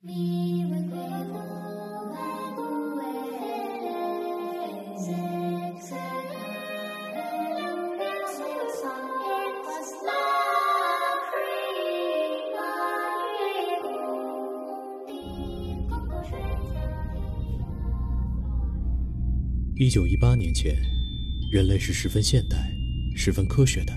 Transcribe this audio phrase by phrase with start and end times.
[0.00, 0.06] 一
[19.90, 20.76] 九一八年前，
[21.50, 22.70] 人类是十分现代、
[23.16, 23.92] 十分科学的，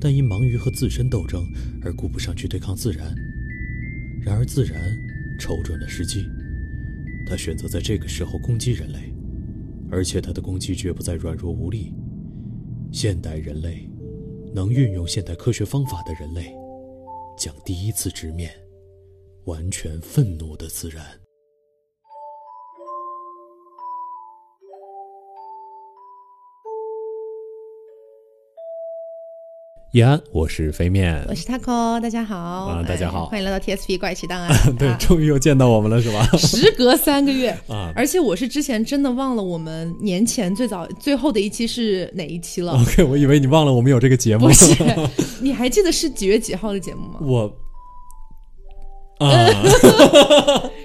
[0.00, 1.46] 但因忙于和自身斗争
[1.82, 3.14] 而顾不上去对抗自然。
[4.24, 4.80] 然而，自然
[5.38, 6.26] 瞅准了时机，
[7.26, 9.12] 他选择在这个时候攻击人类，
[9.90, 11.92] 而且他的攻击绝不再软弱无力。
[12.90, 13.86] 现代人类，
[14.54, 16.54] 能运用现代科学方法的人类，
[17.36, 18.50] 将第一次直面
[19.44, 21.04] 完全愤怒的自然。
[29.94, 34.50] 易安，我是飞面，我是 Taco，大家好，啊大家好哎欢迎来到 TSP 怪奇档案。
[34.76, 36.26] 对，啊终于又见到我们了，是吧？
[36.36, 42.72] 时隔三个月 啊而且我是之前真的忘了我们年前最早最后的一期是哪一期了。
[42.72, 44.48] OK，我以为你忘了我们有这个节目。
[44.48, 44.74] 不是，
[45.40, 47.20] 你还记得是几月几号的节目吗？
[47.20, 47.56] 我
[49.24, 49.62] 啊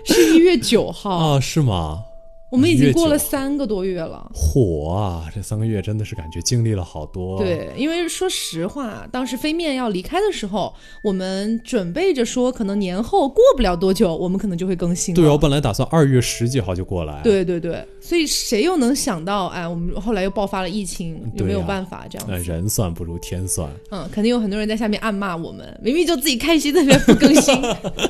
[0.05, 1.09] 是一月九号。
[1.09, 2.03] 啊，是吗？
[2.51, 4.31] 我们已经过了1月9三个多月了。
[4.33, 5.29] 火啊！
[5.33, 15.21] 这三个月真的是感觉经历了好多。，对，因为说实话，当时飞面要离开的时候，我们准备着说，可能年后过不了多久，我们可能就会更新了。
[15.21, 22.43] 对，我本来打算二月十几号就过来。，对对对，所以谁又能想到，哎，我们后来又爆发了疫情，有没有办法这样那子？
[22.45, 23.69] 人算不如天算。
[23.91, 27.55] 嗯，肯定有很多人在下面暗骂我们，明明就自己开心，特别不更新。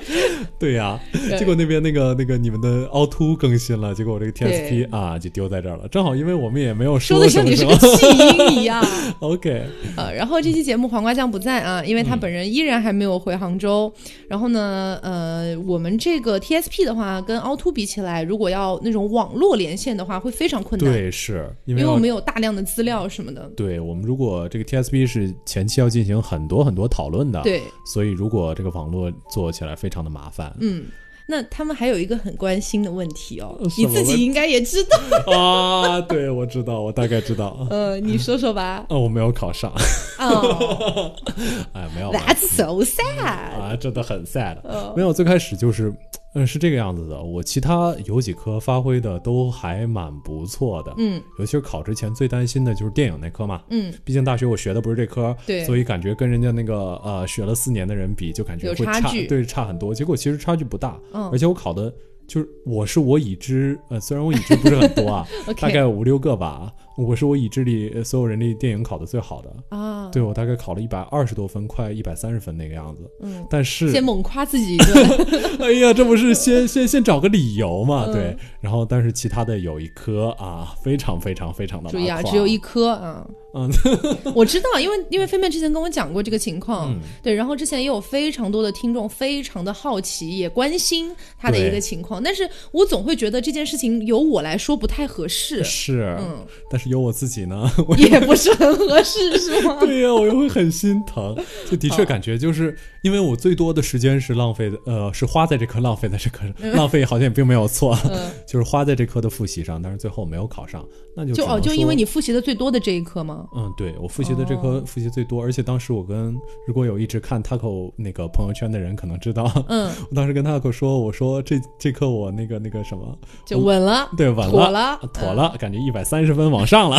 [0.58, 0.98] 对呀，
[1.38, 5.88] 结果那边那个那个你们的凹凸更新了，结果我这个 TSP 啊就丢在这儿了。
[5.88, 8.84] 正好因为我们也没有说的像你是个弃婴一样。
[9.20, 9.64] OK，
[9.98, 13.92] 呃，然后这期节目黄瓜酱不在啊，因为他嗯本人依然还没有回杭州。
[14.28, 23.50] 然后呢，呃，我们这个 TSP 的话，跟凹凸比起来，如果要那种网络连线的话，会非常困难，对，是因为我们有大量的资料什么的。
[23.56, 30.56] 对我们如果这个 TSP 是前期要进行很多很多讨论的，，对，所以如果这个网络做起来非常的麻烦。
[30.60, 30.86] 嗯。
[31.32, 34.98] 那他们还有一个很关心的问题哦，你自己应该也知道。
[35.32, 37.56] 啊，对，我知道，我大概知道。
[37.70, 38.84] 呃，你说说吧。
[38.90, 39.72] 哦，我没有考上，
[40.18, 41.14] 哦、
[41.74, 43.24] 哎，没有 t h a t s so sad。
[43.24, 44.58] 啊，真的很 sad。
[44.64, 45.94] 哦没有，最开始就是，
[46.36, 47.22] 嗯，是这个样子的。
[47.22, 53.62] 我其他有几科发挥的都还蛮不错的，嗯尤其是考之前最担心的就是电影那科嘛。
[53.70, 59.94] 嗯，毕竟大学我学的不是这科，对所以感觉跟人家那个呃学了四年的人比，就感觉有会差，对，差很多。
[59.94, 61.92] 结果其实差距不大，嗯而且我考的
[62.28, 65.28] 就是我是我已知，呃，虽然我已知不是很多啊
[65.60, 66.72] 大概五六个吧，
[67.08, 73.10] 我是我已知里呃所有人力电影考的最好的，啊，对我大概考了一百二十多分，快一百三十分那个样子。
[73.22, 75.60] 嗯，但是先猛夸自己一顿。
[75.62, 78.06] 哎呀，这不是 先先先找个理由嘛？
[78.08, 78.14] 嗯。
[78.14, 83.26] 对，然后但是其他的有一科啊，非常非常非常的注意啊，只有一颗啊。
[83.52, 83.68] 嗯，
[84.36, 87.00] 我知道，因为因为飞面之前跟我讲过这个情况，嗯。
[87.24, 99.78] 对，然后之前也有非常多的听众非常的好奇，也关心他的一个情况，但是我总会觉得这件事情由我来说不太合适，是，嗯，但是有我自己呢， 我也不是很合适，是吗？
[99.82, 101.36] 对呀、我又会很心疼。
[101.70, 108.32] 就的确感觉就是因为我最多的时间是浪费的，呃，是花在这科浪费在这科上， 浪费好像也并没有错，嗯。
[108.48, 110.84] 就是花在这科的复习上，但是最后没有考上，
[111.16, 113.46] 那就就哦，就因为你复习的最多的这一科吗？
[113.56, 114.84] 嗯，对我复习的这科哦。
[114.86, 116.36] 复习最多，而且当时我跟
[116.68, 126.98] 如果有一直看 Taco 那个朋友圈的人可能知道，嗯，我当时跟 Taco 说，我说这这课我那个那个什么，就稳了，对，稳妥了，了，妥了，感觉一百三十分往上了，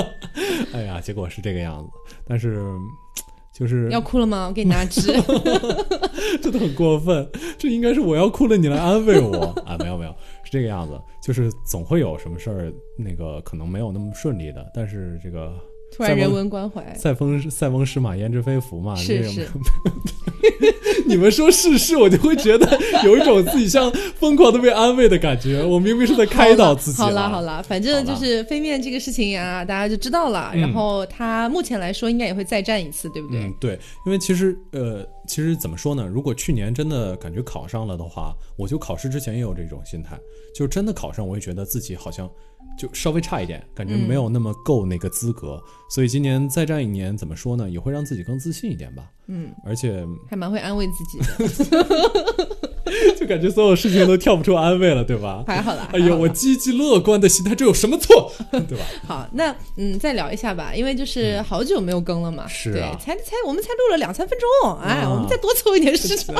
[0.74, 1.90] 哎呀，结果是这个样子，
[2.26, 2.62] 但是
[3.54, 4.48] 就是嗯要哭了吗？
[4.48, 5.10] 我给你拿纸。
[6.42, 9.76] 真的很过分，这应该是我要哭了，你来安慰我 啊？
[9.78, 10.14] 没有没有，
[10.44, 15.54] 是这个样子，就是总会有什么事儿，那个可能没有那么顺利的，但是这个
[15.90, 19.48] 突然人文关怀，塞翁塞翁失马焉知非福嘛，这个是是，
[21.06, 25.64] 你们说是是，我就会觉得有一种自己像疯狂的被安慰的感觉。
[25.64, 30.50] 我明明是在开导自己好了啦好啦，反正就是飞面这个事情啊，大家就知道了。
[30.54, 33.40] 嗯然后他目前来说应该也会再战一次，对不对？
[33.40, 36.06] 嗯，对，因为其实呃，其实怎么说呢？
[36.06, 40.18] 如果去年真的感觉考上了的话，我就考试之前也有这种心态，
[40.54, 42.28] 就是真的考上，我也觉得自己好像
[42.78, 45.60] 就稍微差一点，感觉没有那么够那个资格。
[45.90, 47.68] 所以今年再战一年，怎么说呢？
[47.68, 49.10] 也会让自己更自信一点吧。
[49.26, 51.26] 嗯，而且还蛮会安慰自己的。
[53.18, 55.44] 就感觉所有事情都跳不出安慰了，对吧？
[55.46, 55.88] 还好啦。
[55.92, 58.84] 哎呀，还好啦我积极乐观的心态，这有什么错， 对吧？
[59.06, 66.34] 好，那嗯，再聊一下吧，因为就是好久没有更了嘛，对，是啊才才我们才录了两三分钟，哎，啊我们再多凑一点时长，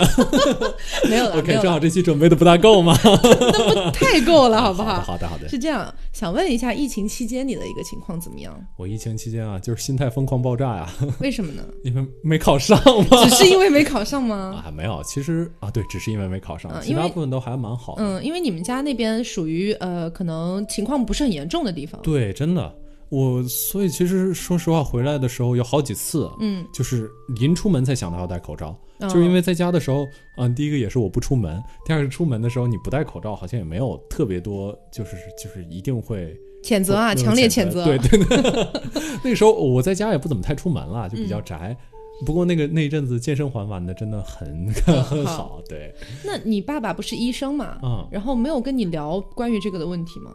[1.09, 2.99] 没有了，OK，正好这期准备的不大够吗？
[3.05, 3.99] 那不。
[3.99, 5.13] 太够了，好不好的，好？
[5.13, 5.49] 好的，好的。
[5.49, 8.55] 是这样，想问一下，疫情期间你的一个情况怎么样？
[8.77, 10.89] 我疫情期间啊，就是心态疯狂爆炸呀，
[11.21, 11.63] 为什么呢？
[11.85, 12.79] 因为没考上
[13.11, 13.25] 嘛。
[13.25, 14.63] 只是因为没考上吗？
[14.65, 18.03] 啊，没有，其实啊，对，只是因为没考上，其嗯因为他部分都还蛮好的。
[18.03, 22.01] 嗯，因为你们家那边属于呃，可能情况不是很严重的地方。
[22.03, 22.75] 对，真的，
[23.09, 30.07] 我所以其实说实话，回来的时候有好几次，嗯，就是临出门才想到要戴口罩，嗯就是因为在家的时候，
[30.37, 37.85] 嗯，第一个也是我不出门，第二个出门的时候你不戴口罩，好像也没有特别多，就是就是一定会谴责啊，强烈谴谴责。
[37.85, 38.83] 对对对，
[39.23, 41.77] 那个时候我在家也不怎么太出门了，就比嗯较宅。
[42.27, 45.95] 不过那个那一阵子健身环玩的真的很很好好，对，
[46.25, 47.79] 那你爸爸不是医生嘛？
[47.83, 50.33] 嗯，然后没有跟你聊关于这个的问题吗？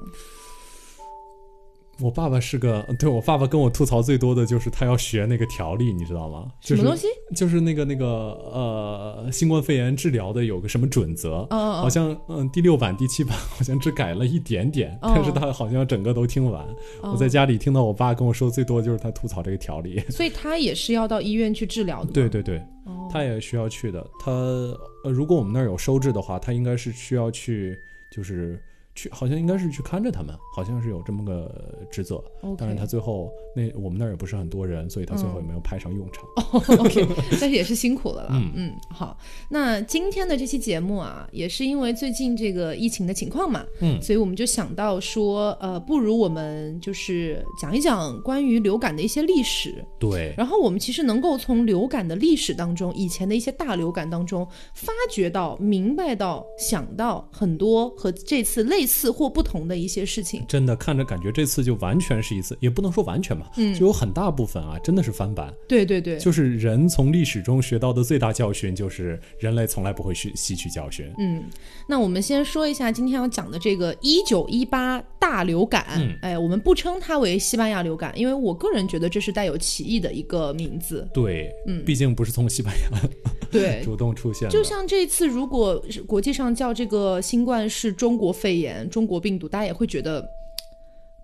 [2.00, 6.52] 我爸爸是个， 对我爸爸跟我吐槽最多的就是他要学那个条例，你知道吗？
[6.60, 7.08] 就是什么东西？
[7.36, 8.06] 就是那个那个
[8.52, 16.66] 呃，新冠肺炎治疗的有个什么准则，哦哦好像嗯第六版、第七版好像只改了一点点，哦但是他好像整个都听完。
[17.02, 20.00] 我在家里听到我爸跟我说最多就是他吐槽这个条例。
[20.10, 22.12] 所以他也是要到医院去治疗的吗？
[22.16, 24.06] 对对对，哦，他也需要去的。
[24.20, 27.78] 他呃，如果我们那儿有收治的话，他应该是需要去，
[28.10, 28.60] 就是
[28.96, 32.24] 去，好像应该是去看着他们，好像是有这么个职责。
[32.58, 36.26] 当然，他最后那我们那儿也不是很多人，所以他最后也没有派上用场。
[36.80, 38.30] OK，但是也是辛苦了啦。
[38.56, 39.18] 嗯好，
[39.50, 49.84] 那今天的这期节目啊，也是因为最近这个疫情的情况嘛，嗯所以我们就想到说，呃，不如我们就是讲一讲关于流感的一些历史。
[50.00, 60.44] 对，然后我们其实能够从流感的历史当中，以前的一些大流感当中，发掘到、明白到、想到很多和这次类似或不同的一些事情。
[60.48, 65.54] 真的看着感觉这次就完全是一次，也不能说完全吧，嗯就有很大部分啊，真的是翻版。
[65.68, 71.12] 对对对，就是人从历史中学到的最大教训，就是人类从来不会吸吸取教训。
[71.20, 71.44] 嗯，
[71.88, 75.86] 那我们先说一下今天要讲的这个一九一八大流感。
[75.98, 81.08] 嗯哎，我们不称它为西班牙流感，因为我个人觉得这是带有歧义的一个名字。
[81.14, 83.02] 对，嗯毕竟不是从西班牙
[83.52, 90.24] 对， 主动出现的，就像这次如果国际上叫这个新冠是中国肺炎、中国病毒，大家也会觉得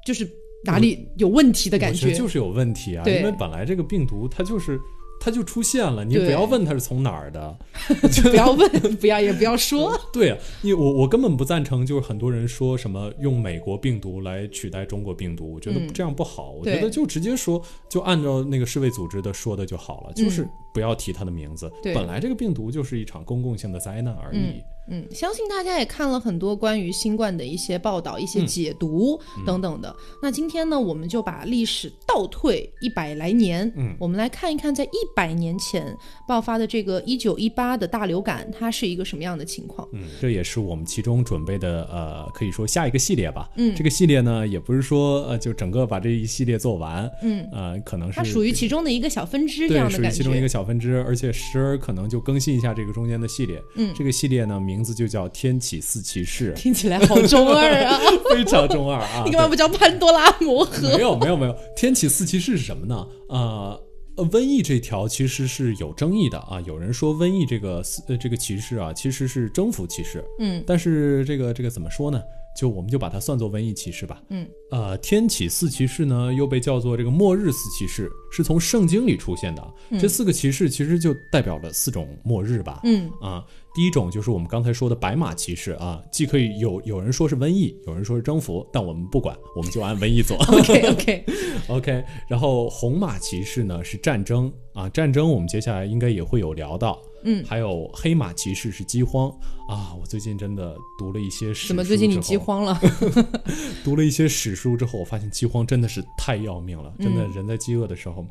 [0.06, 0.30] 就是
[0.66, 4.80] 哪里有问题的感我觉得就是有问题啊，因为本来这个病毒它就是
[5.22, 7.57] 它就出现了，你不要问它是从哪儿的。
[8.10, 9.92] 就不要问，不要也不要说。
[10.13, 16.52] 对啊，因为我我根本不赞成，就是很多人说什么用美国病毒来取代中国病毒，我觉得嗯这样不好。
[16.52, 21.69] 我觉得就直接说，就按照那个世卫组织的说的就好了，就是不要提它的名字。
[21.84, 24.38] 本来这个病毒就是一场公共性的灾难而已。
[24.38, 24.62] 嗯，
[25.12, 29.95] 相信大家也看了很多关于新冠的一些报道、一些解读、等等的。
[30.21, 35.95] 那今天呢，我们就把历史倒退一百来年，嗯我们来看一看，在一百年前
[36.27, 39.88] 爆发的这个一九一八的大流感，它是一个什么样的情况？
[39.94, 43.50] 嗯，这也是我们其中准备的，呃，可以说下一个系列吧。
[43.56, 50.50] 嗯这个系列呢，也不是说呃就整个把这一系列做完，嗯，呃，可能是它属于其中的一个小分支这对，样的感属于其中一个。
[50.50, 53.62] 小分支，而且时而可能就更新一下这个中间的系列。
[53.75, 58.00] 嗯这个系列呢，名字就叫《天启四骑士》，听起来好中二啊！
[58.34, 59.24] 非常中二啊！
[59.26, 60.96] 你干嘛不叫潘多拉魔盒？
[60.96, 63.08] 没有没有没有，天启四骑士是什么呢？
[63.30, 63.84] 呃。
[64.18, 66.60] 呃，瘟疫这条其实是有争议的啊。
[66.68, 72.21] 有人说瘟疫这个四呃这个骑士啊，其实是征服骑士，嗯但是这个这个怎么说呢？
[72.54, 74.21] 就我们就把它算作瘟疫骑士吧。
[74.28, 79.66] 嗯，呃，天启四骑士呢，又被叫做这个末日四骑士，是从圣经里出现的。
[79.98, 82.81] 这四个骑士其实就代表了四种末日吧。
[82.83, 90.38] 嗯啊，第一种就是我们刚才说的白马骑士啊，既可以有有人说是瘟疫，有人说是征服，但我们不管，我们就按瘟疫做。
[90.49, 96.99] OK OK，OK，然后红马骑士呢是战争啊，战争我们接下来应该也会有聊到。
[97.26, 99.30] 嗯，还有黑马骑士是饥荒
[99.68, 102.38] 啊，我最近真的读了一些史书怎么最近你饥？
[102.38, 102.80] 荒了？
[103.83, 108.26] 读了一些史书之后，我发现饥荒真的是太要命了，真的嗯人在饥饿的时候。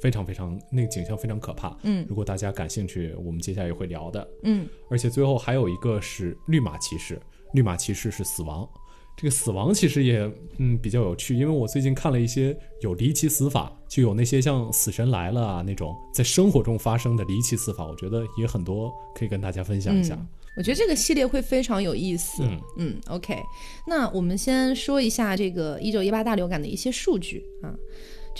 [0.00, 1.76] 非常非常，那个景象非常可怕。
[1.82, 4.26] 嗯如果大家感兴趣，我们接下来也会聊的。
[4.42, 7.20] 嗯而且最后还有一个是绿马骑士，
[7.52, 8.68] 绿马骑士是死亡。
[9.16, 10.20] 这个死亡其实也
[10.56, 20.14] 嗯比较有趣，因为我最近看了一些有离奇死法，就有那些像死神来了啊那种在生活中发生的离奇死法，我觉得也很多可以跟大家分享一下。
[20.14, 22.42] 嗯我觉得这个系列会非常有意思。
[22.42, 23.40] 嗯嗯，OK，
[23.86, 27.72] 那我们先说一下这个一九一八大流感的一些数据啊。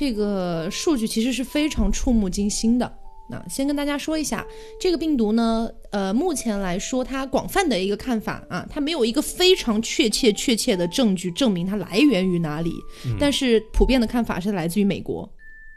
[0.01, 2.91] 这个数据其实是非常触目惊心的。
[3.29, 4.47] 那先跟大家说一下，
[4.81, 12.73] 这个病毒呢，呃，目前来说，它广泛的一个看法啊，它没有一个非常确切确切的证据证明它来源于哪里，
[13.21, 15.31] 但是普遍的看法是来自于美国。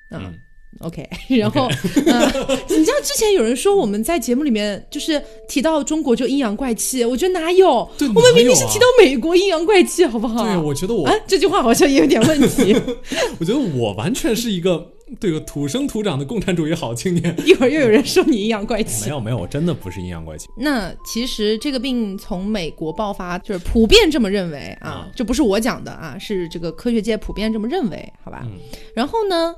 [0.08, 0.34] 啊嗯
[0.80, 1.68] OK， 然后，
[2.06, 2.26] 呃，
[2.70, 7.90] 你知道之前有人说我们在节目里面就是提到中国就阴阳怪气，我觉得哪有？
[7.98, 10.44] 对我们明明是提到美国阴阳怪气，好不好？
[10.46, 12.74] 对，我觉得我，哎，这句话好像也有点问题。
[13.40, 17.36] 我觉得我完全是一个这个土生土长的共产主义好青年。
[17.46, 19.12] 一会儿又有人说你阴阳怪气没。
[19.12, 20.48] 有没有，我真的不是阴阳怪气。
[20.58, 28.42] 那其实这个病从美国爆发，就是普遍这么认为啊啊，这不是我讲的啊，是这个科学界普遍这么认为，好吧？
[28.46, 28.52] 嗯
[28.96, 29.54] 然后呢，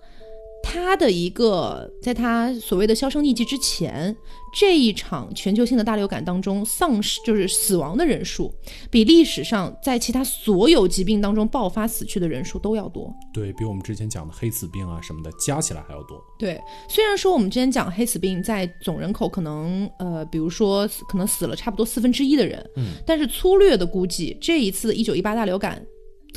[0.68, 4.14] 它的一个在他所谓的销声匿迹之前，
[4.54, 8.52] 这一场全球性的大流感当中，丧失就是死亡的人数，
[8.90, 13.14] 比历史上在其他所有疾病当中爆发死去的人数都要多。
[13.32, 16.22] 对比我们之前讲的黑死病啊什么的加起来还要多。
[16.38, 25.86] 对，虽然说我们之前讲黑死病在总人口可能呃，比如说可能死了差不多四分之一的人，嗯，但是粗略的估计，这一次一九一八大流感。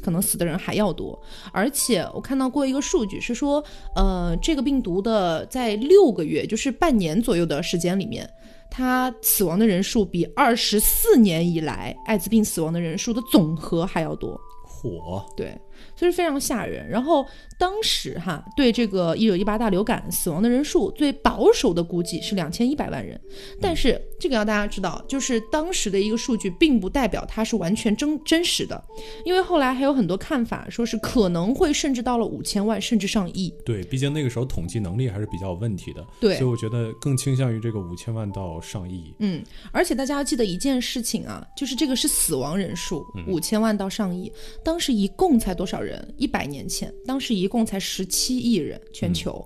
[0.02, 1.18] 可能死的人还要多，
[1.52, 3.62] 而且我看到过一个数据是说，
[3.94, 8.28] 呃，这个病毒的在六个月，就是半年左右的时间里面，
[8.70, 14.38] 它死亡的人数比二十四年以来艾滋病死亡的人数的总和还要多。
[14.64, 15.58] 火，对，
[15.98, 16.88] 所以非常吓人。
[16.88, 17.26] 然后
[17.58, 23.20] 当时哈，对这个一九一八大流感死亡的人数最保守的估计是两千一百万人，
[23.60, 28.80] 但是这个要大家知道，就是当时的一个数据，并不代表它是完全真真实的，
[29.24, 33.52] 因为后来还有很多看法，说是可能会甚至到了五千万，甚至上亿。
[33.64, 36.06] 对，毕竟那个时候统计能力还是比较有问题的。
[36.20, 39.12] 对所以我觉得更倾向于这个五千万到上亿。
[39.18, 44.32] 嗯，而且大家要记得一件事情啊，就是这个是死亡人数五千万到上亿，
[44.64, 45.87] 当时一共才多少人？
[46.16, 49.44] 一百年前，当时一共才十七亿人，全球。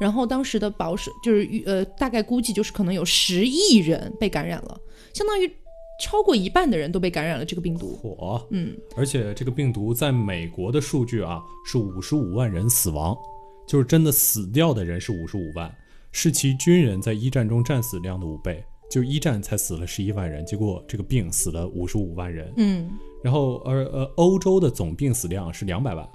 [0.00, 4.80] 然后当时的保守就是呃，大概估计就是可能有十亿人被感染了，
[5.12, 5.50] 相当于
[6.02, 7.94] 超过一半的人都被感染了这个病毒。
[7.94, 13.14] 火，嗯，而且这个病毒在美国的数据啊是五十五万人死亡，
[13.68, 15.70] 就是真的死掉的人是五十五万，
[16.10, 18.64] 是其军人在一战中战死量的五倍。
[18.90, 22.52] 就一战才死了十一万人，结果这个病死了五十五万人。
[22.56, 22.90] 嗯，
[23.22, 26.08] 然后而呃，欧洲的总病死量是两百万，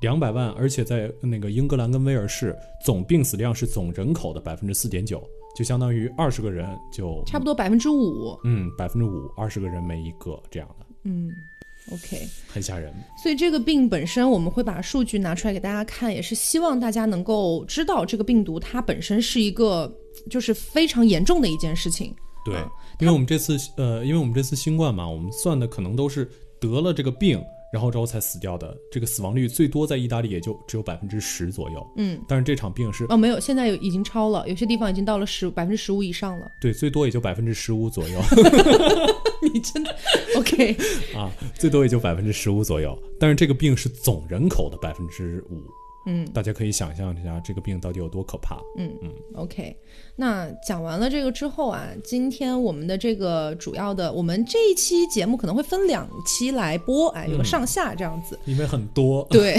[0.00, 5.22] 两百万，而且在那个英格兰跟威尔士，总病死量是总人口的百分之四点九，
[5.56, 8.38] 就相当于二十个人就差不多百分之五。
[8.44, 11.30] 嗯百分之五，二十个人没一个这样的，嗯
[11.90, 12.28] ，OK。
[12.48, 12.92] 很吓人。
[13.22, 19.92] 所以这个病本身，我们会把数据拿出来给大家看，也是希望大家能够知道这个病毒它本身是一个
[20.30, 22.14] 就是非常严重的一件事情。
[22.44, 27.42] 对啊，因为我们这次呃，因为我们这次新冠嘛，我们算的可能都是得了这个病，
[27.74, 31.84] 然后之后才死掉的，这个死亡率最多在意大利也就只有百分之十左右。
[31.96, 36.48] 嗯，但是这场病是哦，没有，现在有已经超了，有些地方已经到了十百分之十五以上了。
[36.60, 38.20] 对最多也就百分之十五左右
[39.52, 39.92] 你真的
[40.36, 40.76] OK？
[41.16, 41.28] 啊，
[41.58, 42.96] 最多也就百分之十五左右。
[43.18, 45.60] 但是这个病是总人口的百分之五，
[46.06, 48.56] 嗯大家可以想象一下这个病到底有多可怕。
[48.76, 49.76] 嗯嗯，OK。
[50.16, 58.38] 那讲完了这个之后啊，今天我们的这个主要的，我们这一期节目可能会分两期来播，哎，有个上下这样子。
[58.44, 59.56] 因为很多， 对，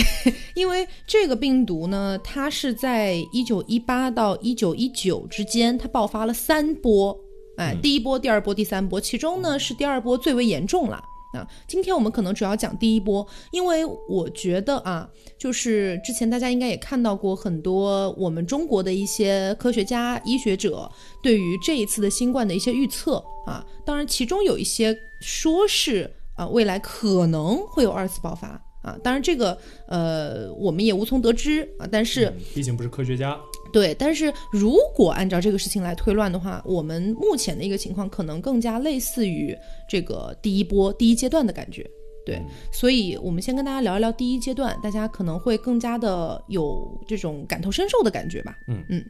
[0.53, 7.19] 因为这个病毒呢，它是在一九一八到一九一九之间，它爆发了三波，
[7.57, 11.03] 哎，第一波、第二波、第三波，其中呢是第二波最为严重了。
[11.35, 20.89] 啊，今天我们可能主要讲第一波，因为我觉得啊，就是之前大家应该也看到过很多我们中国的一些科学家、医学者
[21.21, 28.47] 对于这一次的新冠的一些预测啊，当然其中有一些说是啊未来可能会有二次爆发
[28.81, 32.31] 啊，当然这个呃我们也无从得知啊，但是。
[32.53, 33.39] 毕竟不是科学家。
[33.75, 39.53] 对，但是如果按照这个事情来推断的话，我们目前的一个情况可能更加类似于
[39.89, 41.85] 这个第一波第一阶段的感觉。
[42.25, 42.41] 对，
[42.71, 48.57] 所以我们先跟大家聊一聊第一阶段，大家可能会更加的有这种感同身受的感觉吧。
[48.69, 49.05] 嗯嗯，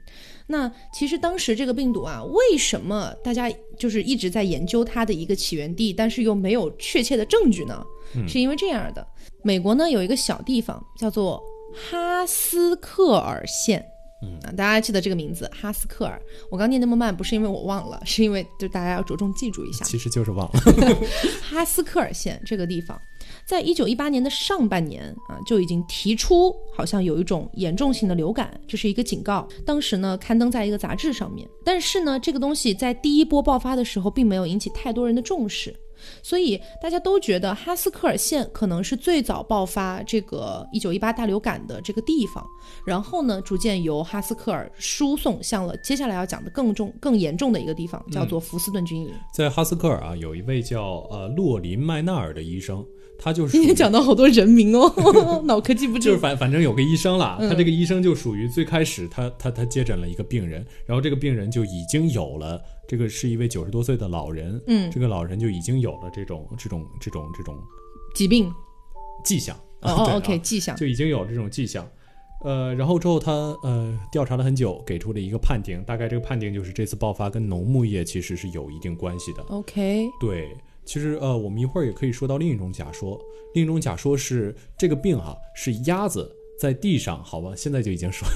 [0.48, 7.86] 那其实当时这个病毒啊，为什么大家就是一直在研究它的一个起源地，但是又没有确切的证据呢？
[8.28, 9.08] 是因为这样的，
[9.44, 11.40] 美国呢有一个小地方叫做
[11.72, 13.86] 哈斯克尔县。
[14.24, 16.22] 嗯啊，大家记得这个名字哈斯克尔。
[16.50, 19.84] 我刚念那么慢，不是因为我忘了，是因为就大家要着重记住一下。
[19.86, 20.62] 其实就是忘了。
[21.44, 23.00] 哈斯克尔县这个地方，
[23.46, 29.48] 在一九一八年的上半年啊，就已经提出好像有一种严重性的流感，这是一个警告。
[29.66, 31.48] 当时呢，刊登在一个杂志上面。
[31.64, 35.76] 但是呢，这个东西在第一波爆发的时候，并没有引起太多人的重视。
[36.22, 42.46] 所以大家都觉得哈斯科尔县可能是最早爆发这个一九一八大流感的这个地方，
[42.86, 49.12] 然后呢，逐渐由哈斯科尔输送向了接下来要讲的更重、更严重的一个地方，叫做福斯顿军营。
[49.34, 52.86] 在哈斯科尔啊，有一位叫呃洛林麦纳尔的医生，
[53.18, 56.06] 他就是今天讲到好多人名哦， 脑科记不住。
[56.06, 67.56] 就是反反正有个医生啦，嗯他这个医生就属于最开始他他他接诊了一个病人，然后这个病人就已经有了这个是一位九十多岁的老人，嗯这个老人就已经有了这种这种这种这种
[68.14, 68.52] 疾病
[69.24, 70.76] 迹象， 哦，OK，迹象。
[70.76, 71.88] 就已经有这种迹象。
[72.44, 73.32] 呃，然后之后他
[73.64, 79.42] 呃调查了很久，给出了一个判定，大概这个判定就是这次爆发跟农牧业其实是有一定关系的。
[79.50, 80.56] OK，对，
[80.86, 83.20] 其实呃，我们一会儿也可以说到另一种假说，
[83.54, 88.28] 另一种假说是这个病啊、是鸭子在地上，好吧，现在就已经说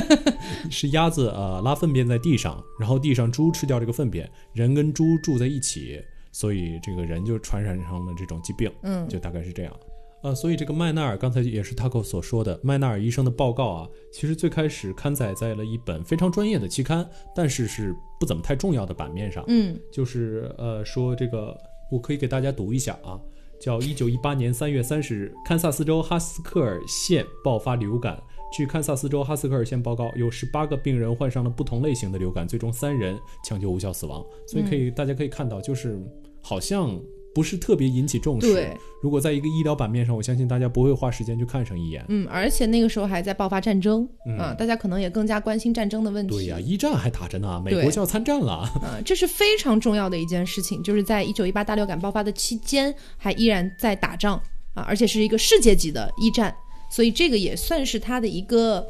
[0.70, 6.00] 是鸭子呃拉粪便在地上，然后地上猪吃掉这个粪便，人跟猪住在一起，
[6.32, 9.76] 所以这个人就传染上了这种疾病，嗯就大概是这样。
[10.22, 19.44] 呃，所以这个麦纳尔刚才也是 Taco 所说的，麦纳尔医生的报告啊，其实最开始刊载在了一本非常专业的期刊，但是是不怎么太重要的版面上。
[19.46, 21.56] 嗯就是呃说这个，
[21.90, 23.20] 我可以给大家读一下啊，
[23.60, 28.20] 叫一九一八年三月三十日，堪萨斯州哈斯克尔县爆发流感。
[28.52, 34.24] 据堪萨斯州哈斯克尔县报告，有十八个病人患上了不同类型的流感，最终三人抢救无效死亡。
[34.46, 36.00] 所以可以、大家可以看到，就是
[36.40, 36.98] 好像
[37.36, 38.50] 不是特别引起重视。
[38.50, 42.02] 对，如果在一个医疗版面上，我相信大家不会花时间去看上一眼。
[42.08, 46.34] 嗯，而且那个时候还在爆发战争啊，大家可能也更加关心战争的问题。
[46.34, 48.54] 对呀、一战还打着呢，美国就要参战了。
[48.54, 54.40] 啊，这是非常重要的一件事情，就是在一九一八大流感爆发的期间，还依然在打仗
[54.72, 56.56] 啊，而且是一个世界级的一战，
[56.90, 58.86] 所以这个也算是他的一个，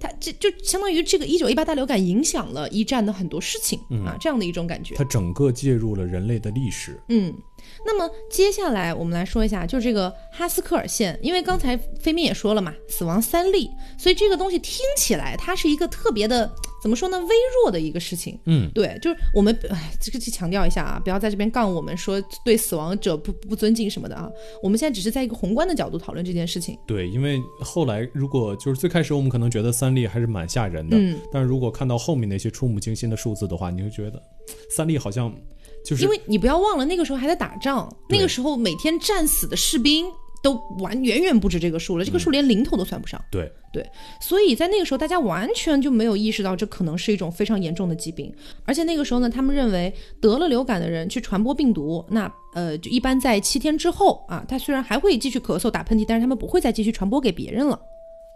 [0.00, 4.94] 它这就相当于这个一九一八大流感影响了一战的很多事情、啊，这样的一种感觉。
[4.94, 6.98] 它整个介入了人类的历史。
[7.10, 7.34] 嗯，
[7.84, 16.50] 那么接下来我们来说一下，就是这个哈斯克尔县，因为刚才飞明也说了嘛，死亡三例，所以这个东西听起来它是一个特别的，
[16.82, 18.38] 怎么说呢，微弱的一个事情。
[18.46, 24.30] 嗯，对，就是我们，哎，这个去强调一下啊，不要在这边杠我们说对死亡者不不尊敬什么的啊。
[24.62, 26.78] 我们现在只是在一个宏观的角度讨论这件事情。
[26.86, 34.22] 对，因为后来如果就是最开始我们可能觉得三例还是蛮吓人的，嗯，但是如果看到后面那些触目惊心的数字的话，你会觉得
[34.68, 35.34] 三例好像
[35.84, 40.06] 就是因为你不要忘了，那个时候还在打仗，那个时候每天战死的士兵
[40.42, 43.22] 都完远远不止这个数了，这个数连零头都算不上。
[43.30, 43.88] 对对
[44.20, 57.78] 所以在那个时候，大家完全就没有意识到这可能是一种非常严重的疾病，而且那个时候呢，他们认为得了流感的人去传播病毒，那呃，就一般在七天之后啊，他虽然还会继续咳嗽、打喷嚏，但是他们不会再继续传播给别人了。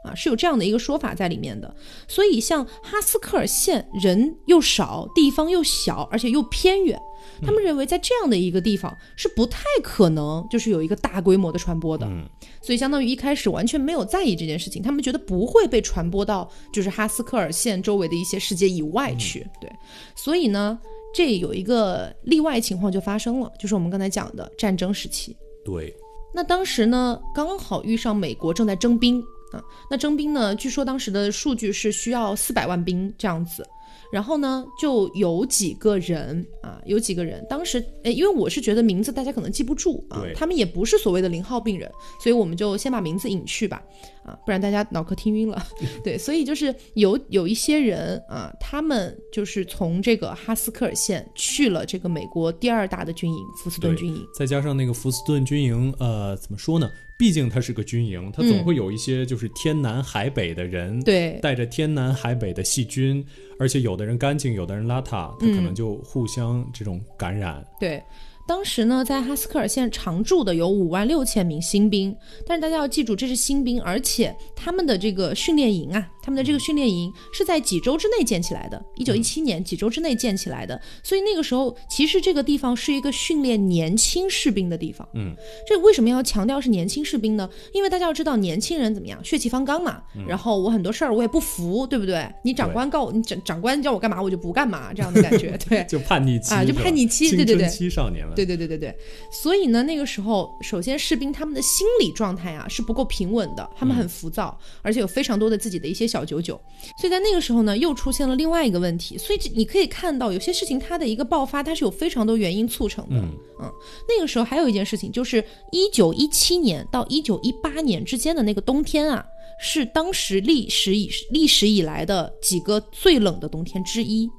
[0.04, 1.74] 啊，是有这样的一个说法在里面的，
[2.06, 7.00] 所以像哈斯克尔县人又少，地方又小，而且又偏远，
[7.42, 12.06] 他们认为在这样的一个地方是不太可能就是有一个大规模的传播的。
[12.06, 12.28] 嗯
[12.62, 19.46] 所以相当于一开始完全没有在意这件事情，他们觉得不会被传播到就是哈斯克尔县周围的一些世界以外去。
[19.60, 19.70] 对，
[20.16, 20.78] 所以呢，
[21.14, 25.36] 这有一个例外情况就发生了，就是我们刚才讲的战争时期。
[25.62, 25.94] 对，
[26.32, 29.22] 那当时呢，刚好遇上美国正在征兵
[29.54, 29.62] 啊。
[29.88, 33.66] 那征兵呢，据说当时的数据是需要四百万兵这样子。
[34.12, 41.90] 然后呢，就有几个人啊，有几个人，当时，诶，因为我是觉得名字大家可能记不住啊，他们也不是所谓的零号病人，
[42.22, 43.82] 所以我们就先把名字隐去吧，
[44.24, 45.62] 啊，不然大家脑壳听晕了。
[46.02, 56.90] 对，所以就是有有一些人啊，他们就是从这个哈斯克尔县去了这个美国第二大的军营福斯顿军营，再加上那个福斯顿军营，呃，怎么说呢？
[57.16, 63.24] 毕竟它是个军营，它总嗯会有一些就是天南海北的人，对，带着天南海北的细菌，
[63.56, 67.64] 而且有的人干净，有的人邋遢，他可嗯能就互相这种感染。
[67.78, 68.02] 对，
[68.46, 72.14] 当时呢，在哈斯克尔县常驻的有五万六千名新兵，
[72.46, 85.06] 但是大家要记住，这是新兵，而且他们的这个训练营啊，他们的这个训练营是在几周之内建起来的，一九一七年几周之内建起来的，所以那个时候其实这个地方是一个训练年轻士兵的地方。
[85.12, 85.34] 嗯，
[85.68, 87.48] 这为什么要强调是年轻士兵呢？
[87.74, 90.02] 因为大家要知道，年轻人怎么样，血气方刚嘛。
[90.26, 92.26] 然后我很多事儿我也不服，对不对？
[92.42, 95.84] 你长官告我，你长长官叫我干嘛我就不干嘛，这样的感觉，对。
[95.88, 98.34] 就叛逆期啊就叛逆期青对对对春期少年了。
[98.34, 98.96] 对对对对对，
[99.30, 106.54] 所以呢，那个时候，首先士兵他们的心理状态啊是不够平稳的，他们很浮躁，而且有非常多的自己的一些小九九，
[106.96, 109.18] 所以在那个时候呢，又出现了另外一个问题。
[109.18, 113.16] 所以这你可以看到，有些事情它的一个爆发，它是有非常多原因促成的。
[113.16, 113.72] 嗯
[114.08, 119.26] 那个时候还有一件事情，就是一九一七年到一九一八年之间的那个冬天啊，
[119.58, 124.30] 是当时历史以历史以来的几个最冷的冬天之一。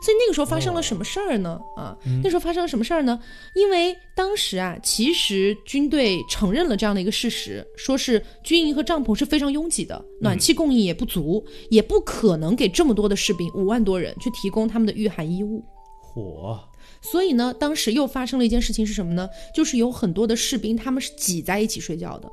[0.00, 1.60] 所以那个时候发生了什么事儿呢？
[1.76, 3.20] 啊，那时候发生了什么事儿呢？
[3.54, 15.64] 因为当时啊，其实军队承认了这样的一个事实，说是军营和帐篷是非常拥挤的，暖气供应也不足，也不可能给这么多的士兵五万多人去提供他们的御寒衣物。
[16.00, 16.58] 火，
[17.02, 19.28] 所以呢，当时又发生了一件事情是什么呢？
[19.54, 22.30] 就是有很多的士兵他们是挤在一起睡觉的，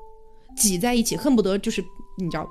[0.56, 1.84] 挤在一起，恨不得就是
[2.18, 2.50] 你知道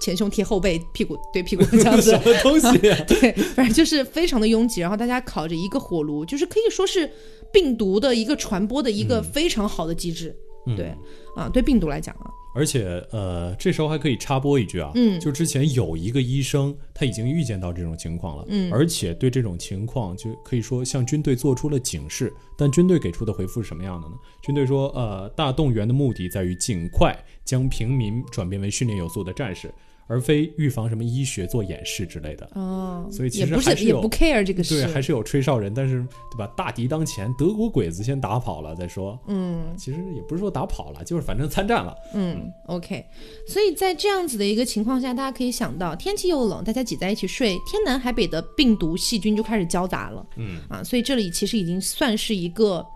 [0.00, 2.24] 前胸贴后背，屁股对屁股这样子 什。
[2.24, 2.78] 么东西？
[3.08, 7.10] 对，反正就是非常的拥挤，然后大家烤着一个火炉，就是可以说是
[7.52, 10.34] 病毒的一个传播的一个非常好的机制。
[10.76, 10.92] 对
[11.36, 12.26] 啊，对病毒来讲啊，
[12.56, 22.32] 而且呃，这时候还可以插播一句啊，嗯就之前有一个医生，他已经预见到这种情况了，嗯而且对这种情况就可以说向军队做出了警示。
[22.58, 24.14] 但军队给出的回复是什么样的呢？
[24.42, 27.14] 军队说，呃，大动员的目的在于尽快
[27.44, 29.70] 将平民转变为训练有素的战士，
[30.06, 32.48] 而非预防什么医学做演示之类的。
[32.54, 36.46] 哦，所以其实还是有不是也不 care 这个事，对，还是有吹哨人，但是对吧？
[36.56, 39.18] 大敌当前，德国鬼子先打跑了再说。
[39.26, 41.94] 嗯其实也不是说打跑了，就是反正参战了。
[42.14, 43.04] 嗯，OK。
[43.46, 50.26] 所以在这样子的一个情况下，大家可以想到，天气又冷，大家挤在一起睡，天南海北的病毒细菌就开始交杂了。
[50.36, 52.86] 嗯啊，所以这里其实已经算是一个。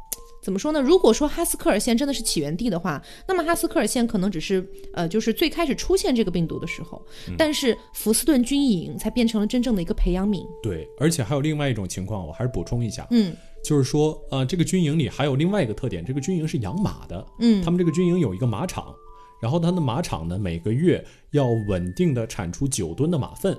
[0.42, 0.80] 怎么说呢？
[0.80, 7.04] 如果说哈斯克尔县真的是起源地的话，那么哈斯克尔县可能只是呃，就是最开始出现这个病毒的时候，
[7.36, 10.46] 但是福斯顿军营才变成了真正的一个培养皿。
[10.62, 18.94] 对，而且还有另外一种情况，我还是补充一下，嗯就是说，呃，这个军营里还有另外一个特点，这个军营是养马的，嗯他们这个军营有一个马场，
[19.42, 23.54] 然后他的马场呢每个月要稳定的产出九吨的马粪，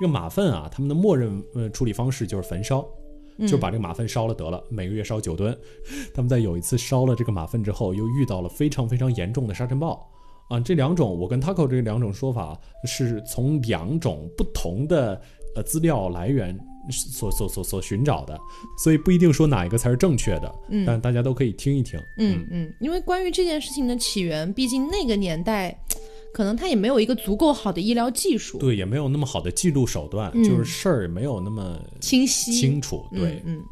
[0.00, 2.88] 这个马粪啊，他们的默认呃处理方式就是焚烧。
[3.46, 5.56] 就把这个马粪烧了得了，每个月烧九吨。
[6.14, 10.10] 他们在有一次烧了这个马粪之后，又遇到了非常非常严重的沙尘暴
[10.48, 10.58] 啊。
[10.60, 15.20] 这两种，我跟 Taco 这两种说法是从两种不同的
[15.54, 16.58] 呃资料来源
[16.90, 18.38] 所所所所寻找的，
[18.82, 22.00] 所以不一定说哪一个才是正确的，嗯但大家都可以听一听。
[22.16, 25.78] 嗯嗯，因为关于这件事情的起源，毕竟那个年代，
[26.32, 33.06] 可能他也没有一个足够好的医疗技术，对，也没有那么好的记录手段，嗯就是事儿也没有那么清晰清楚。
[33.12, 33.62] 对，嗯嗯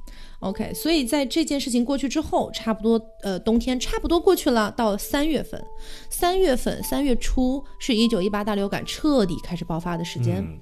[0.41, 5.63] ，OK，所以在这件事情过去之后，差不多呃冬天差不多过去了，到三月份，
[6.11, 10.39] 三月份三月初是一九一八大流感彻底开始爆发的时间。
[10.39, 10.59] 嗯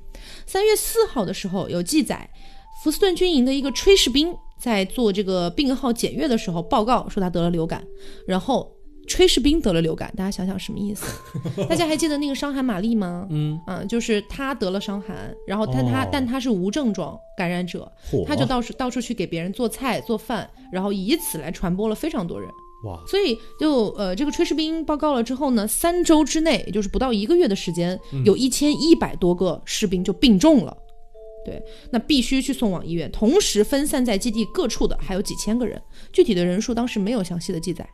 [0.46, 2.28] 三、月四号的时候有记载，
[2.82, 7.86] 福斯顿军营的一个炊事兵在做这个病号检阅的时候报告说他得了流感，
[8.26, 8.70] 然后。
[9.06, 11.04] 炊事兵得了流感，大家想想什么意思？
[11.68, 13.26] 大家还记得那个伤寒玛丽吗？
[13.30, 22.48] 嗯，嗯，就是他得了伤寒，然后但他、哦但他是无症状感染者，嚯他就到处到处去给别人做菜做饭，然后以此来传播了非常多人。
[22.84, 30.76] 哇，所以就呃，这个炊事兵报告了之后呢，三周之内，也就是不到一个月的时间，有一千一百多个士兵就病重了。
[31.46, 35.80] 对，那必须去送往医院，同时分散在基地各处的还有几千个人，
[36.12, 37.86] 具体的人数当时没有详细的记载。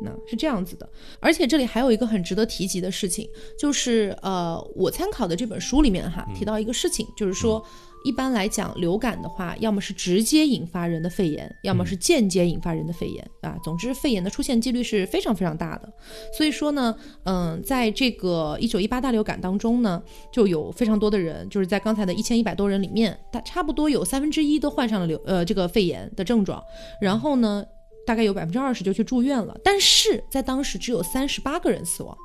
[0.00, 7.60] 那是这样子的，而且这里还有一个很值得提及的事情，就是呃，我参考的这本书里面哈提到一个事情，就是说，
[8.04, 13.58] 一般来讲，流感的话，要么是直接引发人的肺炎，要么是间接引发人的肺炎啊。
[13.64, 15.92] 总之，肺炎的出现几率是非常非常大的。
[16.36, 20.00] 所以说呢，嗯，在这个一九一八大流感当中呢，
[20.32, 26.62] 就有非常多的人，就是在刚才的一千一百多人里面，大差不多有三分之一都患上了流呃这个肺炎的症状，
[27.00, 27.64] 然后呢。
[28.08, 32.16] 大概有百分之二十就去住院了，但是在当时只有三十八个人死亡，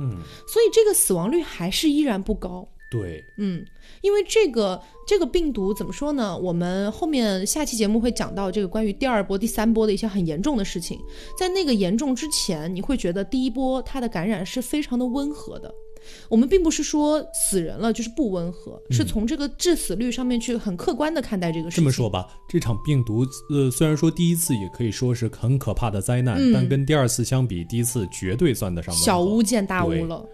[0.00, 0.16] 嗯，
[0.48, 2.66] 所以这个死亡率还是依然不高。
[2.90, 3.62] 对，嗯，
[4.00, 6.36] 因为这个这个病毒怎么说呢？
[6.38, 10.98] 我们后面下期节目会讲到这个关于第二波、第三波的一些很严重的事情。
[11.38, 15.72] 在那个严重之前，你会觉得第一波它的感染是非常的温和的。
[16.28, 21.82] 我们并不是说死人了就是不温和，是从这个致死率上面去很客观的看待这个事情。
[21.82, 30.24] 这么说吧，这场病毒，呃，虽然说第一次也可以说是很可怕的灾难，嗯但跟第二次相比，第一次绝对算得上小巫见大巫了。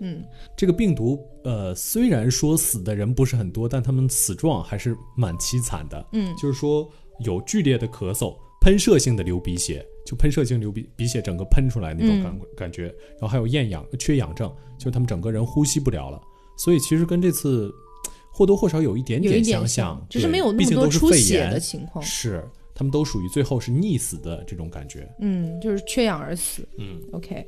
[0.00, 0.24] 嗯，
[0.56, 6.04] 这个病毒，呃，虽然说死的人不是很多，但他们死状还是蛮凄惨的。
[6.12, 6.88] 嗯就是说
[7.20, 16.20] 有剧烈的咳嗽、喷射性的流鼻血，就喷射性流鼻鼻血整个喷出来那种感、感觉，然后还有厌氧、缺氧症，就是他们整个人呼吸不了了。
[16.56, 17.72] 所以其实跟这次
[18.30, 22.04] 或多或少有一点点相像，只是没有那么多出血的情况。
[22.04, 25.08] 是，他们都属于最后是溺死的这种感觉。
[25.20, 26.68] 嗯，就是缺氧而死。
[26.78, 27.46] 嗯，OK。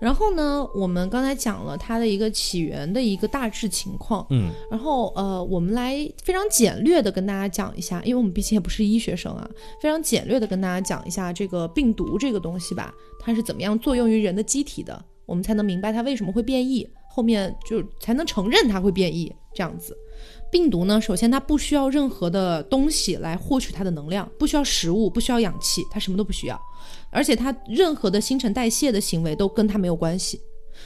[0.00, 4.26] 然后呢，我们刚才讲了它的一个起源的一个大致情况。
[4.30, 9.48] 嗯然后呃，我们来非常简略的跟大家讲一下，因为我们毕竟也不是医学生啊，
[9.80, 19.96] 非常简略的跟大家讲一下这个病毒这个东西吧，它是怎么样作用于人的机体的，我们才能明白它为什么会变异，后面就才能承认它会变异这样子。
[20.50, 26.60] 病毒呢，首先它不需要任何的东西来获取它的能量，不需要食物，不需要氧气，它什么都不需要，
[27.10, 30.40] 而且它任何的新陈代谢的行为都跟它没有关系。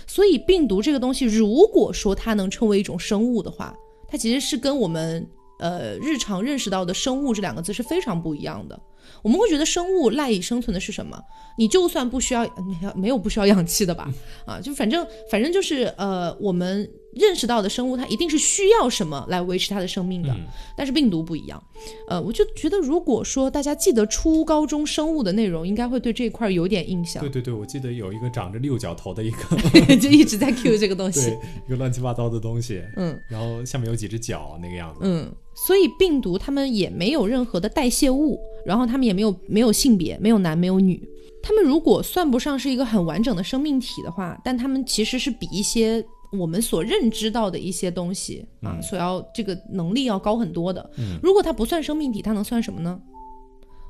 [0.06, 3.74] 所以病毒这个东西，如果说它能称为一种生物的话，
[4.08, 5.26] 它其实是跟我们
[5.58, 8.80] 呃日常认识到的生物这两个字是非常不一样的。
[9.20, 11.20] 我们会觉得生物赖以生存的是什么？
[11.58, 12.46] 你就算不需要，
[12.96, 14.08] 没有不需要氧气的吧？
[14.46, 20.34] 啊，就反正反正就是呃，我们认识到的生物，它一定是需要什么来维持它的生命的。
[20.76, 21.62] 但是病毒不一样，
[22.08, 29.56] 呃，我就觉得如果说大家记得初高中生物的内容，应该会对这一块有点印象对，对对，我记得有一个长着六角头的一个，
[29.96, 41.00] 就一直在 cue 这个东西 对。，一个乱七八糟的东西，嗯然后下面有几只脚那个样子，嗯，所以病毒它们也没有任何的代谢物，然后它们也没有没有性别，没有男没有女。
[41.44, 50.90] 它们如果算不上是一个很完整的生命体的话，但它们其实是比一些我们所认知到的一些东西啊，所要这个能力要高很多的。
[51.22, 53.00] 如果它不算生命体，它能算什么呢？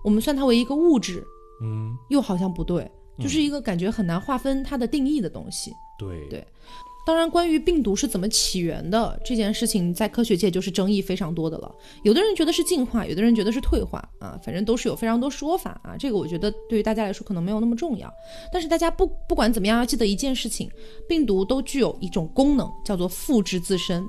[0.05, 1.25] 我们算它为一个物质，
[1.63, 5.73] 嗯，又好像不对，就是一个感觉很难划分它的定义的东西。
[5.99, 6.29] 对。
[6.29, 6.47] 对
[7.05, 11.75] 当然，关于病毒是怎么起源的这件事情，在科学界就是争议非常多的了。
[12.05, 15.97] 有的人觉得是进化，有的人觉得是退化啊，反正都是有非常多说法啊。
[15.99, 18.13] 这个我觉得对于大家来说可能没有那么重要，
[18.53, 20.71] 但是大家不不管怎么样，要记得一件事情：
[21.09, 24.05] 病毒都具有一种功能，叫做复制自身。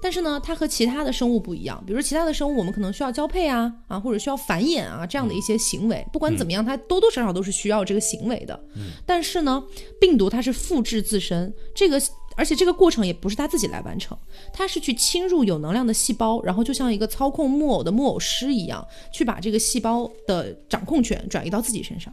[0.00, 6.06] 但是呢，它和其他的生物不一样，比如其他的生物，我们可能需要交配啊啊，或者需要繁衍啊这样的一些行为。
[6.12, 8.58] 不管怎么样，它多多少少都是需要这个行为的。
[9.04, 9.62] 但是呢，
[10.00, 12.00] 病毒它是复制自身，这个
[12.36, 14.16] 而且这个过程也不是它自己来完成，
[14.52, 22.12] 它是去侵入有能量的细胞，然后就像一个操控木偶的木偶师一样，去把这个细胞的掌控权转移到自己身上。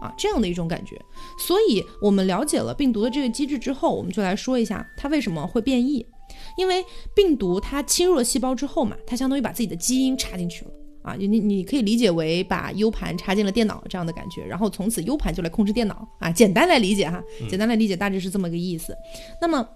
[0.00, 0.96] 啊，这样的一种感觉，
[1.44, 6.06] 所以我们了解了病毒的这个机制之后，我们就来说一下它为什么会变异。
[6.58, 10.70] 因为病毒它侵入了细胞之后嘛，它相当于把自己的基因插进去了
[11.02, 18.94] 啊，你你可以理解为把 U 盘插进了电脑这样的感觉，然后从此 U 盘就来控制电脑啊，简单来理解哈，简单来理解大致是这么个意思。
[19.40, 19.66] 那么。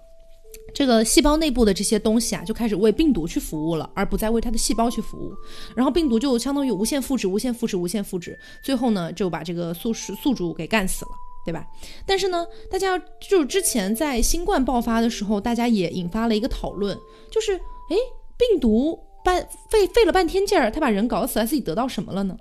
[0.74, 5.32] 这个细胞内部的这些东西啊，就开始为病毒去服务了，而不再为它的细胞去服务。
[5.74, 11.10] 然后病毒就相当于无限复制、无限复制、无限复制，最后呢就把这个宿宿主给干死了。
[11.44, 11.66] 对吧？
[12.06, 16.96] 但是呢，大家就是之前在新冠爆发的时候，大家也引发了一个讨论，
[17.30, 17.96] 就是哎，
[18.36, 22.36] 病毒半费费了半天劲儿，他把人搞死了，自己得到什么了呢？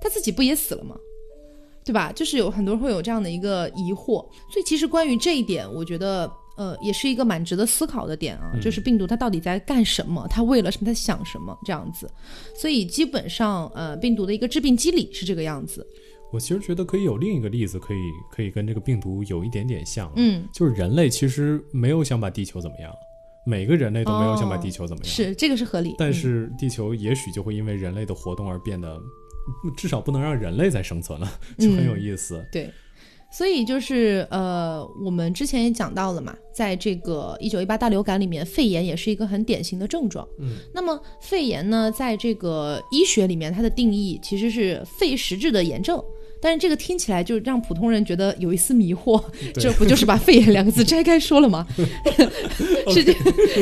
[0.00, 0.96] 他自己不也死了吗？
[1.84, 2.12] 对吧？
[2.14, 12.08] 就是有很多人会有这样的一个疑惑，所以其实关于这一点，我觉得呃也是一个蛮值得思考的点啊，就是病毒它到底在干什么，它为了什么，它想什么这样子。
[12.54, 15.84] 所以基本上呃病毒的一个致病机理是这个样子，
[16.32, 17.98] 我其实觉得可以有另一个例子，可以
[18.30, 22.94] 可以跟这个病毒有一点点像，嗯，就是人类其实没有想把地球怎么样，
[23.44, 28.96] 每个人类都没有想把地球怎么样，是这个是合理，但嗯是地球也许就会因为人类的活动而变得，
[29.76, 32.46] 至少不能让人类再生存了，就很有意思。
[32.52, 32.70] 对，
[33.32, 40.24] 所以就是呃，我们之前也讲到了嘛，在这个一九一八大流感里面，肺炎也是一个很典型的症状。
[40.38, 46.00] 嗯，那么肺炎呢，在这个医学里面，它的定义其实是肺实质的炎症。
[46.40, 49.22] 但是这个听起来就让普通人觉得有一丝迷惑，
[49.54, 51.66] 这不就是把肺炎两个字摘开说了吗？
[52.90, 53.12] 是这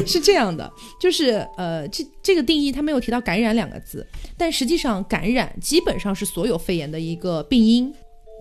[0.06, 7.92] 是这样的，就是呃，这这个定义它没有提到感染两个字，但实际上感染基本上是所有肺炎的一个病因。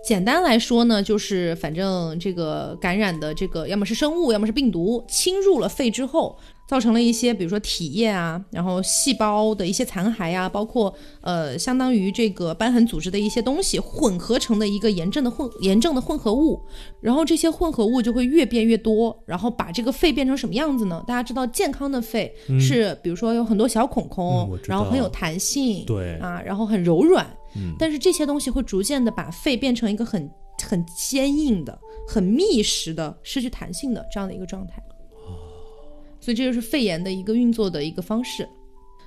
[0.07, 16.57] 简单来说呢，就是反正这个感染的这个要么是生物，要么是病毒侵入了肺之后，造成了一些比如说体液啊，然后细胞的一些残骸啊，包括呃相当于这个瘢痕组织的一些东西混合成的一个炎症的混炎症的混合物，
[17.01, 21.03] 然后这些混合物就会越变越多，然后把这个肺变成什么样子呢？
[21.05, 26.15] 大家知道健康的肺是比如说有很多小孔孔，然后很有弹性，对。
[26.19, 30.29] 啊，然后很柔软，嗯但是这些东西会逐渐的把肺变成一个很
[30.69, 34.81] 很坚硬的、很密实的、失去弹性的这样的一个状态。
[36.19, 38.47] 所以这就是肺炎的一个运作的一个方式。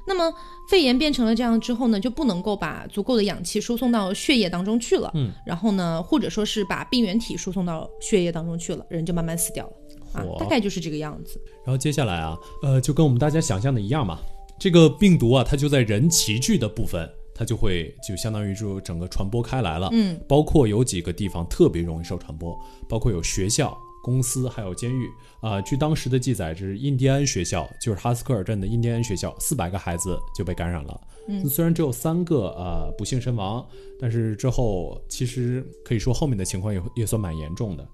[0.07, 0.33] 那么
[0.71, 5.11] 肺炎变成了这样之后呢，就不能够把足够的氧气输送到血液当中去了。
[5.15, 9.73] 嗯，然后呢，或者说是把病原体输送到血液当中去了，人就慢慢死掉了。
[10.13, 11.41] 啊，大概就是这个样子。
[11.65, 14.19] 然后接下来啊，呃，就跟我们大家想象的一样嘛，
[14.59, 17.09] 这个病毒啊，它就在人齐聚的部分，
[17.41, 19.89] 它就会就相当于就整个传播开来了。
[19.93, 22.55] 嗯，包括有几个地方特别容易受传播，
[22.87, 23.75] 包括有学校、
[24.05, 25.09] 公司还有监狱。
[25.41, 31.01] 啊、据当时的记载，是印第安学校，就是哈斯科尔镇的印第安学校，四百个孩子就被感染了。
[31.29, 33.67] 嗯，虽然只有三个呃不幸身亡，
[33.99, 37.89] 但是之后其实可以说后面的情况也也算蛮严重的。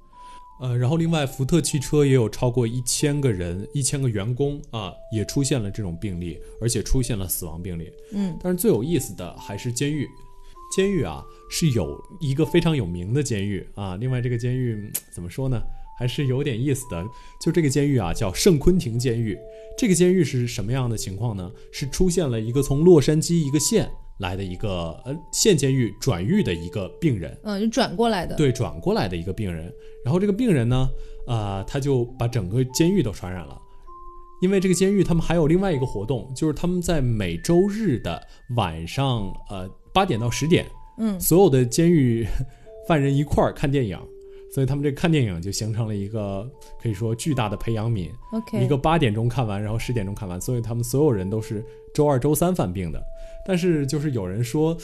[0.61, 7.93] 呃，然后另外福特汽车也有超过一千个人、一千个员工啊，也出现了这种病例，而且出现了死亡病例。
[8.13, 10.09] 嗯，但是最有意思的还是监狱，
[10.75, 13.97] 监狱啊是有一个非常有名的监狱啊。
[13.97, 15.63] 另外这个监狱嗯怎么说呢，
[15.99, 17.05] 还是有点意思的。
[17.39, 19.39] 就这个监狱啊叫圣昆廷监狱。
[19.77, 21.53] 这个监狱是什么样的情况呢？
[21.71, 27.37] 是出现了一个从洛杉矶一个县来的一个呃县监狱转狱的一个病人。
[27.43, 28.35] 嗯，就转过来的。
[28.37, 29.73] 对，转过来的一个病人。
[30.05, 30.89] 然后这个病人呢，
[31.27, 33.61] 呃，他就把整个监狱都传染了。
[34.43, 38.23] 因为这个监狱他们还有另外一个活动，就是他们在每周日的
[38.55, 40.67] 晚上，呃，八点到十点，
[40.99, 42.27] 嗯所有的监狱
[42.87, 43.99] 犯人一块儿看电影，
[44.53, 46.47] 所以他们这看电影就形成了一个
[46.79, 48.11] 可以说巨大的培养皿。
[48.33, 53.03] ，OK，一个八点钟看完，然后十点钟看完，所以他们所有人都是周二、周三犯病的。
[53.47, 54.77] 但是就是有人说，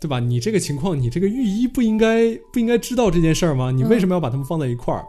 [0.00, 0.18] 对吧？
[0.18, 3.70] 你这个情况，你这个御医不应该不应该知道这件事儿吗？
[3.70, 5.04] 你为什么要把他们放在一块儿？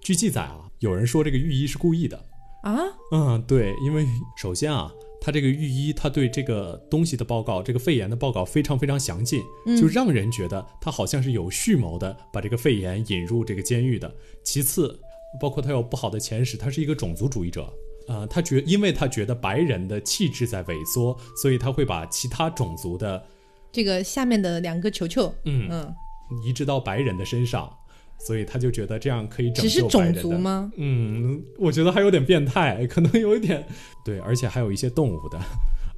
[0.00, 2.16] 据记载啊，有人说这个御医是故意的。
[2.62, 2.76] 啊，
[3.12, 4.04] 嗯，对，因为
[4.36, 9.40] 首先啊，他这个御医他对这个东西的报告，这个肺炎的报告非常非常详尽，
[9.80, 14.12] 就让人觉得他好像是有蓄谋的把这个肺炎引入这个监狱的。
[14.42, 14.98] 其次，
[15.40, 17.72] 包括他有不好的前史，他是一个种族主义者。
[18.08, 23.24] 呃，他觉，因为他觉得白人的气质在萎缩，所以他会把其他种族的
[23.72, 25.94] 这个下面的两个球球，嗯嗯，
[26.44, 27.70] 移植到白人的身上，
[28.18, 30.22] 所以他就觉得这样可以拯只是救白种人的。
[30.22, 30.70] 族吗？
[30.76, 33.66] 嗯，我觉得还有点变态，可能有一点
[34.04, 35.38] 对，而且还有一些动物的，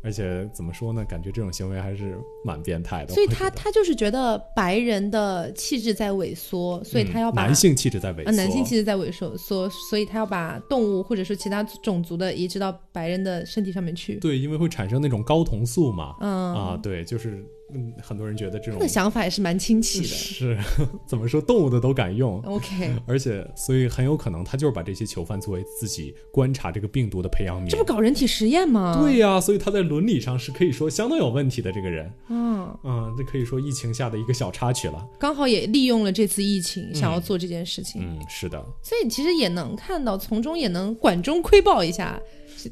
[0.02, 1.04] 而且怎么说呢？
[1.04, 3.12] 感觉这种行为还是蛮变态的。
[3.12, 14.16] 所以他他就是觉得白人的气质在萎缩，所以他要把、嗯男性气质在萎缩，啊男性气质在萎缩，所所以他要把动物或者说其他种族的移植到白人的身体上面去。
[14.16, 16.14] 对，因为会产生那种睾酮素嘛。
[16.20, 20.06] 嗯啊，对，就是嗯，很多人觉得这种他的想法也是蛮清奇的。
[20.06, 20.58] 是
[21.06, 22.40] 怎么说，动物的都敢用。
[22.42, 27.68] OK， 而且，所以很有可能他就是把这些囚犯作为自己观察这个病毒的培养皿。
[27.68, 28.98] 这不搞人体实验吗？
[29.02, 32.10] 对呀、所以他在伦理上是可以说相当有问题的这个人。
[32.28, 35.06] 嗯，嗯，这可以说疫情下的一个小插曲了。
[35.18, 42.18] 刚好也利用了这次疫情，想要做这件事情，嗯，是的，所以其实也能看到，从中也能管中窥豹一下，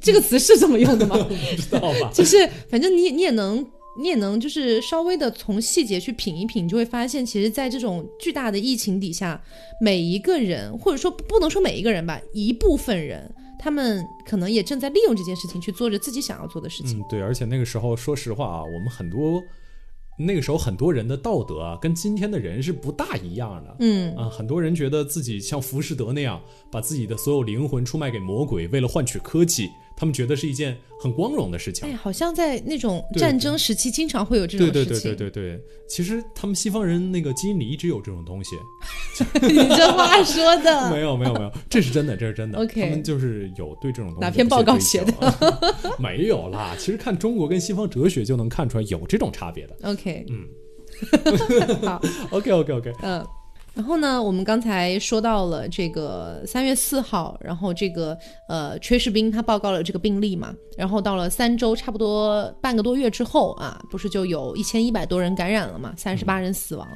[0.00, 1.16] 这个词是这么用的吗？
[1.28, 2.11] 不知道吧？
[2.14, 3.66] 就是反正你你也能。
[3.98, 9.42] 你也能就是稍微的从细节去品一品，你就会发现，其实，在这种巨大的疫情底下，
[9.80, 16.98] 每一个人，或者说不能说每一个人吧，一部分人，他们可能也正在利用这件事情去做着自己想要做的事情。
[17.00, 19.42] 嗯，对，而且那个时候，说实话啊，我们很多
[20.18, 23.76] 那个时候很多人的道德啊，跟今天的人是不大一样的。
[23.80, 31.96] 嗯啊，很多人觉得自己像浮士德那样，把自己的所有灵魂出卖给魔鬼，为了换取科技，他们觉得是一件很光荣的事情哎，。
[31.96, 34.85] 好像在那种战争时期，经常会有这种事情。
[34.85, 38.56] 对对对对对对，其实他们西方人那个基因里一直有这种东西。
[39.42, 42.59] 你这话说的， 没有没有没有，这是真的，这是真的。
[42.62, 45.72] OK 他们就是有对这种东西哪篇报告写的？
[45.98, 49.76] 没有啦，其实看中国跟西方哲学就能看出来有这种差别的。
[49.82, 50.46] OK，嗯，
[51.82, 53.26] 好，OK OK OK，嗯。
[53.76, 58.16] 然后呢，我们刚才说到了这个三月四号，然后这个
[58.48, 66.88] 呃炊事兵他报告了这个病例嘛，然后到了三周差不多半个多月之后啊，不是就有一千一百多人感染了嘛，三十八人死亡。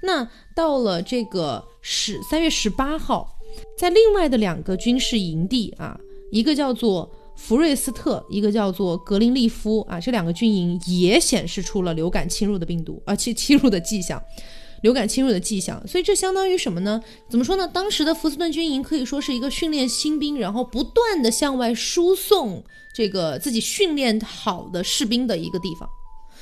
[0.00, 3.36] 那到了这个十三月十八号，
[3.76, 5.98] 在另外的两个军事营地啊，
[6.30, 14.22] 一个叫做福瑞斯特，一个叫做格林利夫啊，这两个军营也显示出了流感侵入的病毒啊，侵侵入的迹象。
[14.82, 17.02] 流感侵入的迹象，所以这相当于什么呢？
[17.28, 17.68] 怎么说呢？
[17.68, 22.64] 当时的福斯顿军营可以说是一个训练新兵，然后不断的向外输送
[22.94, 25.88] 这个自己训练好的士兵的一个地方。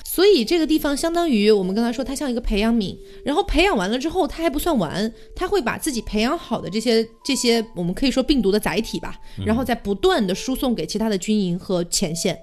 [0.05, 12.39] 所以这个地方相当于我们刚才说，它像一个培养皿，然后培养完了之后，它还不算完，它会把自己培养好的这些这些我们可以说病毒的载体吧，然后再不断的输送给其他的军营和前线。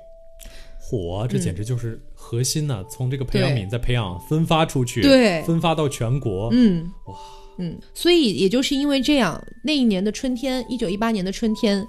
[0.78, 5.44] 火，这简直就是核心呢、从这个培养皿再培养分发出去，对。
[5.44, 6.50] 分发到全国。
[6.52, 7.16] 嗯，哇，
[7.60, 11.86] 嗯，所以也就是因为这样，那一年的春天，一九一八年的春天，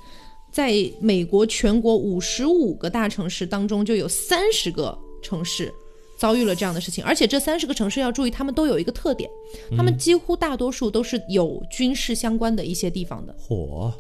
[0.53, 5.73] 在美国全国五十五个大城市当中，就有三十个城市
[6.17, 9.31] 遭遇了这样的事情，而且这三十个城市要注意，他们都有一个特点，
[9.77, 13.35] 他们几乎大多数都是有军事相关的一些地方的。
[13.39, 13.93] 火，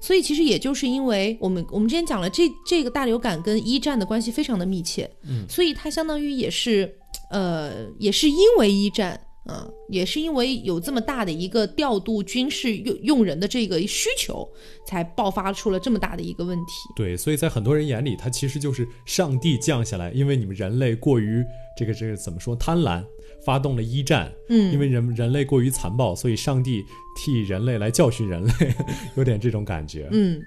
[0.00, 6.94] 所以其实也就是因为我们我们之前讲了，这这个大流感跟一战的关系非常的密切，嗯，所以它相当于也是
[7.30, 9.20] 呃，也是因为一战。
[9.46, 14.48] 啊、也是因为有这么大的一个调度军事用用人的这个需求，
[14.86, 16.72] 才爆发出了这么大的一个问题。
[16.96, 21.44] 对，所以在很多人眼里，它其实就是上帝降下来，因为你们人类过于
[21.78, 23.04] 这个这个怎么说贪婪，
[23.44, 26.82] 发动了一战，嗯，因为人人类过于残暴，所以上帝
[27.16, 28.52] 替人类来教训人类，
[29.16, 30.08] 有点这种感觉。
[30.10, 30.42] 嗯，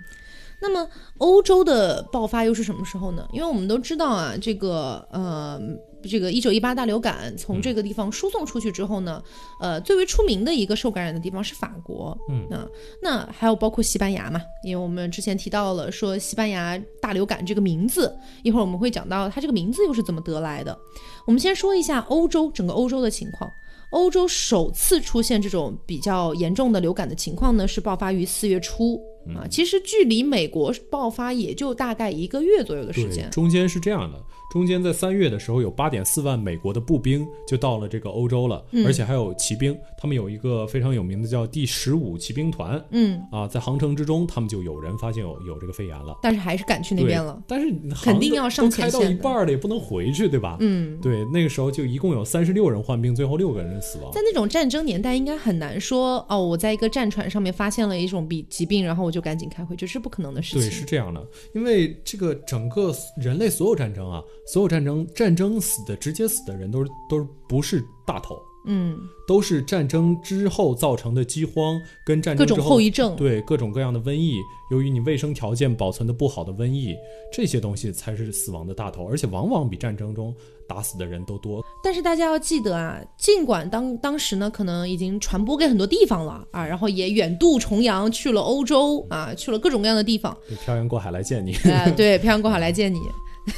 [0.62, 0.86] 那么
[1.20, 3.26] 欧洲的爆发又是什么时候呢？
[3.32, 5.58] 因为我们都知道啊，这个呃，
[6.04, 9.22] 这个一九一八大流感从这个地方输送出去之后呢，
[9.60, 12.68] 呃，最为出名的一个受感染的地方是法国，嗯啊，
[13.02, 20.78] 那还有包括西班牙嘛，因为我们之前提到了说西班牙大流感这个名字，一会儿我们会讲到它这个名字又是怎么得来的。
[21.26, 23.52] 我们先说一下欧洲整个欧洲的情况。
[23.92, 29.02] 欧洲首次出现这种比较严重的流感的情况呢，是爆发于四月初
[29.36, 33.30] 啊，其实距离美国爆发也就大概一个月左右的时，间。
[33.32, 34.18] 中间是这样的，
[34.52, 46.18] 中间在三月的时候，有八点四万美国的步兵就到了这个欧洲了，嗯而且还有骑兵，他们有一个非常有名的叫第十五骑兵团嗯，啊，在航程之中，他们就有人发现有有这个肺炎了。
[46.22, 47.42] 但是还是赶去那边了。
[47.48, 47.74] 但是
[48.04, 50.58] 肯定要上航都开到一半了，也不能回去，对吧？
[50.62, 54.22] 嗯，对，那个时候就一共有三十六人患病，最后六个人死亡在。
[54.30, 60.80] 那种战争年代，应该很难说哦，我在一个战船上面发现了一种比疾病，然后我就赶紧开会，这是不可能的事情对，情。
[60.80, 68.36] 是这样的，因为这个整个人类所有战争啊，所有战争战争死的直接死的人都是都是不是大头，
[68.72, 68.96] 嗯，
[69.28, 73.16] 都是战争之后造成的饥荒跟战各种争之后后遗症。
[73.16, 74.36] 对各种各样的瘟疫，
[74.70, 76.96] 由于你卫生条件保存的不好的瘟疫，
[77.34, 80.32] 这些东西才是死亡的大头，而且往往比战争中
[80.68, 81.64] 打死的人都多。
[81.84, 90.38] 但是大家要记得啊，尽管当当时呢，可能已经传播给很多地方了啊，然后也远渡重洋去了欧洲啊，去了各种各样的地方。
[90.48, 93.00] 就漂洋过海来见你，啊，对，漂洋过海来见你，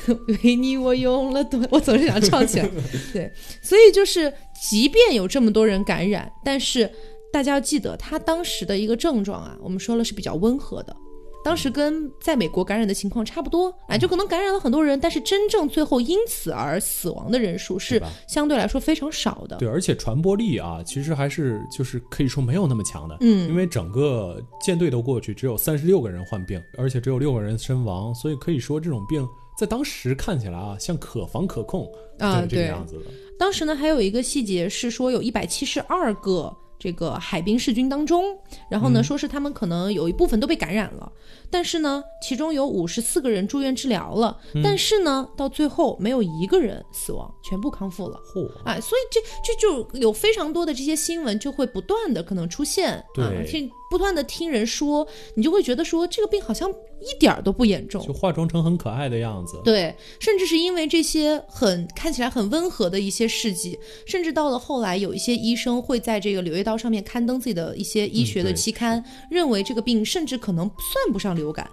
[0.43, 2.69] 为你我用了多， 我总是想唱起来。
[3.13, 3.31] 对，
[3.61, 6.89] 所以就是，即便有这么多人感染，但是
[7.31, 10.95] 大家要记得，他当时的一个症状啊，我们说了是比较温和的。
[11.43, 19.57] 当时跟在美国感染的情况差不多，啊，就可能感染了很多人，但是真正最后因此而死亡的人数是相对来说非常少的。
[19.57, 29.27] 对，而且传播力啊，其实还是就是可以说没有那么强的，嗯因为整个舰队都过去，只有三十六个人患病，而且只有六个人身亡，所以可以说这种病
[29.57, 33.05] 在当时看起来啊，像可防可控，啊对这个样子的。
[33.37, 38.37] 当时呢，还有一个细节是说，有一百七十二个这个海滨士军当中，
[38.69, 41.11] 然后呢，说是他们可能有一部分都被感染了，
[41.49, 48.19] 但是呢，其中有五十四个人住院治疗了，但是呢，到最后没有一个人死亡，全部康复了。
[48.33, 53.25] 嚯、哎，所以这这就有非常多的这些新闻就会不断的可能出现，对。
[53.25, 56.71] 啊，听不断的听人说，你就会觉得说这个病好像
[57.01, 59.59] 一点儿都不严重就，化妆成很可爱的样子。
[59.63, 71.69] 对，甚至是因为这些很看起来很温和的一些事迹，甚至到了后来，有一些医生会在这个《柳叶刀》上面刊登自己的一些医学的期刊，认为这个病甚至可能算不上流感。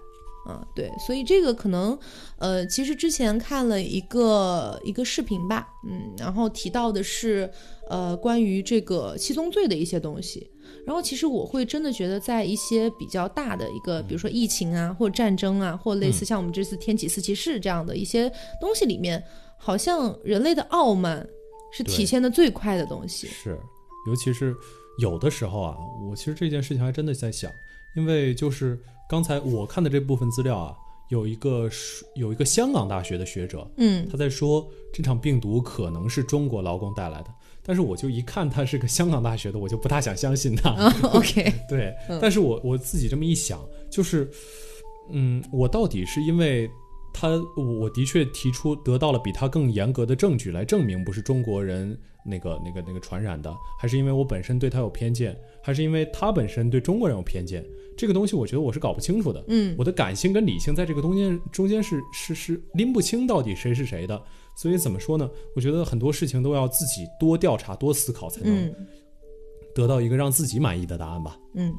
[0.47, 1.99] 啊，对，所以这个可能，
[2.39, 7.51] 呃，其实之前看了一个一个视频吧，嗯，然后提到的是，
[7.91, 10.49] 呃，关于这个七宗罪的一些东西。
[10.87, 18.29] 然后其实我会真的觉得，在一些比较大的一个，比如说疫情啊，或者战争啊，或类似像我们这次天启四骑士这样的一些
[18.61, 19.23] 东西里面，
[19.57, 21.27] 好像人类的傲慢
[21.73, 23.27] 是体现的最快的东西。
[23.27, 23.59] 是，
[24.07, 24.55] 尤其是
[25.01, 25.77] 有的时候啊，
[26.09, 27.51] 我其实这件事情还真的在想，
[27.97, 30.77] 因为就是刚才我看的这部分资料啊，
[31.11, 34.09] 有一个是有一个香港大学的学者，嗯。
[34.11, 37.31] 他在说这场病毒可能是中国劳工带来的，
[37.69, 40.71] 但是我就一看他是个香港大学的，我就不大想相信他。
[40.71, 43.61] 啊， OK， 对，但是我我自己这么一想，
[43.91, 44.27] 就是，
[45.11, 46.67] 嗯，我到底是因为
[47.13, 51.95] 他，我我的确提出得到了比他更严格的证据来证明不是中国人
[52.25, 57.63] 那个那个那个传染的，还是因为我本身对他有偏见，还是因为他本身对中国人有偏见？
[57.99, 59.45] 这个东西我觉得我是搞不清楚的。
[59.49, 64.23] 嗯我的感性跟理性在这个中间中间是是是拎不清到底谁是谁的。
[64.61, 65.31] 所以怎么说呢？
[65.55, 68.75] 我觉得很多事情都要自己多调查、多思考，才能嗯
[69.73, 71.39] 得到一个让自己满意的答案吧。
[71.55, 71.73] 嗯，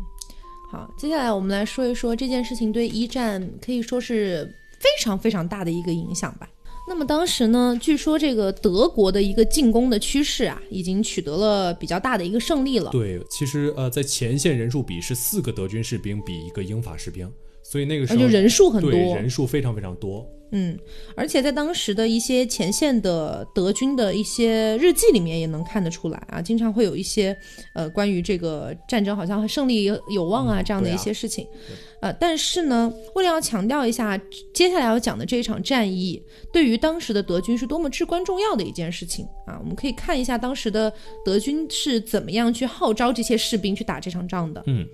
[0.71, 4.45] 好，接下来我们来说一说这件事情对一战可以说是
[4.79, 6.49] 非常非常大的一个影响吧。
[6.87, 12.89] 那么当时呢，据说这个德国的一个进攻的趋势啊，已经取得了比较大的一个胜利了。
[12.91, 17.29] 对，其实呃，在前线人数比是四个德军士兵比一个英法士兵，
[17.61, 20.25] 所以那个时候就人数很多，对人数非常非常多。
[20.51, 20.77] 嗯，
[21.15, 27.37] 而且在当时的一些前线的德军的一些日记里面也能看得出来啊，经常会有一些
[27.73, 31.47] 呃关于这个战争好像胜利有有望啊、嗯这样的一些事情。
[32.01, 34.17] 呃，但是呢，为了要强调一下
[34.53, 36.21] 接下来要讲的这一场战役
[36.51, 40.91] 对于当时的德军是多么至关重要的一件事情啊，我们可以看一下当时的
[41.25, 44.63] 德军是怎么样去号召这些士兵去打这场仗的。
[44.67, 44.87] 嗯，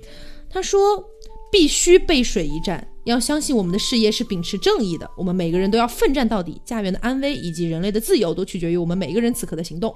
[0.49, 0.81] 他说
[1.51, 9.95] 必须背水一战，要相信我们的事业是秉持正义的，我们每个人都要奋战到底，家园的安危以及人类的自由都取决于我们每个人此刻的行动。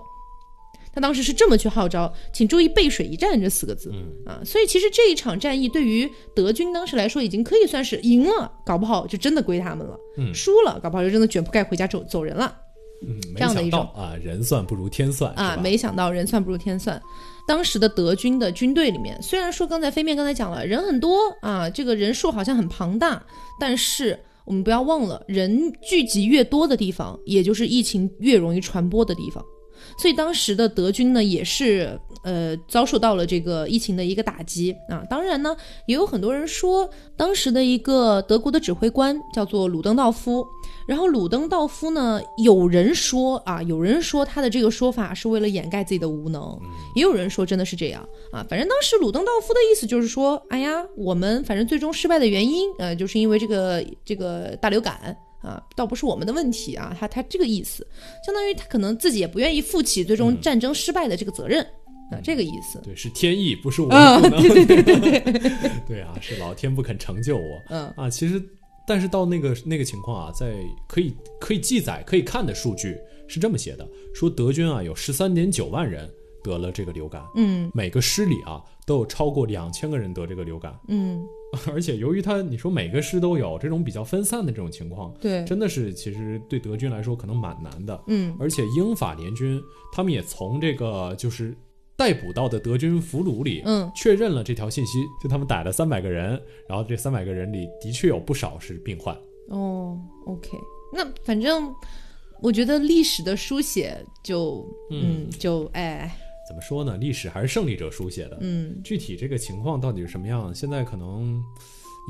[0.92, 3.92] 他当时是这么去号召，请注意“背水一战”这四个字。
[3.94, 12.56] 嗯啊，所以其实这一场战役对于德军当时来说，已经可以算是赢了，搞不好就真的归他们了；嗯输了，搞不好就真的卷铺盖回家走走人了。
[13.08, 17.00] 嗯，没这样的一想到种啊，人算不如天算啊，没想到人算不如天算。
[17.50, 23.26] 当时的德军的军队里面，虽然说刚才飞面刚才讲了人很多啊，这个人数好像很庞大，
[23.60, 29.44] 但是我们不要忘了，人聚集越多的地方，也就是疫情越容易传播的地方。
[30.00, 35.04] 所以当时的德军呢，也是呃遭受到了这个疫情的一个打击啊。
[35.10, 35.56] 当然呢，
[35.88, 40.48] 也有很多人说，当时的一个德国的指挥官叫做鲁登道夫，
[40.88, 46.58] 然后鲁登道夫呢，有人说啊，有人说他的这个说法是为了掩盖自己的无能，
[46.96, 48.46] 也有人说真的是这样啊。
[48.50, 55.18] 反正当时鲁登道夫的意思就是说，哎呀，我们反正最终失败的原因，呃，就是因为这个这个大流感。
[55.42, 57.86] 啊，倒不是我们的问题啊，他他这个意思，
[58.26, 61.62] 相当于他可能自己也不愿意负起最终战争失败的这个责任、
[62.12, 62.80] 啊，这个意思。
[62.84, 64.30] 对，是天意，不是我啊，们。
[64.32, 67.62] 对对对对对， 对啊，是老天不肯成就我。
[67.70, 68.42] 嗯啊，其实，
[68.86, 70.54] 但是到那个那个情况啊，在
[70.88, 76.10] 可以可以记载、可以看的数据是这么写的：说德军啊有十三点九万人
[76.44, 81.24] 得了这个流感，嗯每个师里啊都有超过两千个人得这个流感，嗯，
[81.74, 88.00] 而且由于他你说每个师都有这种比较分散的这种情况，对，真的是其实对德军来说可能蛮难的。
[88.08, 91.56] 嗯而且英法联军他们也从这个就是
[91.98, 99.18] 逮捕到的德军俘虏里，嗯确认了这条信息，就他们逮了三百个人，然后这三百个人里的确有不少是病患。
[99.50, 100.50] 哦，OK，
[100.94, 101.74] 那反正
[102.42, 106.16] 我觉得历史的书写就嗯就哎
[106.50, 106.98] 怎么说呢？
[106.98, 108.40] 历史还是胜利者书写的。
[108.42, 111.40] 嗯具体这个情况到底是什么样，现在可能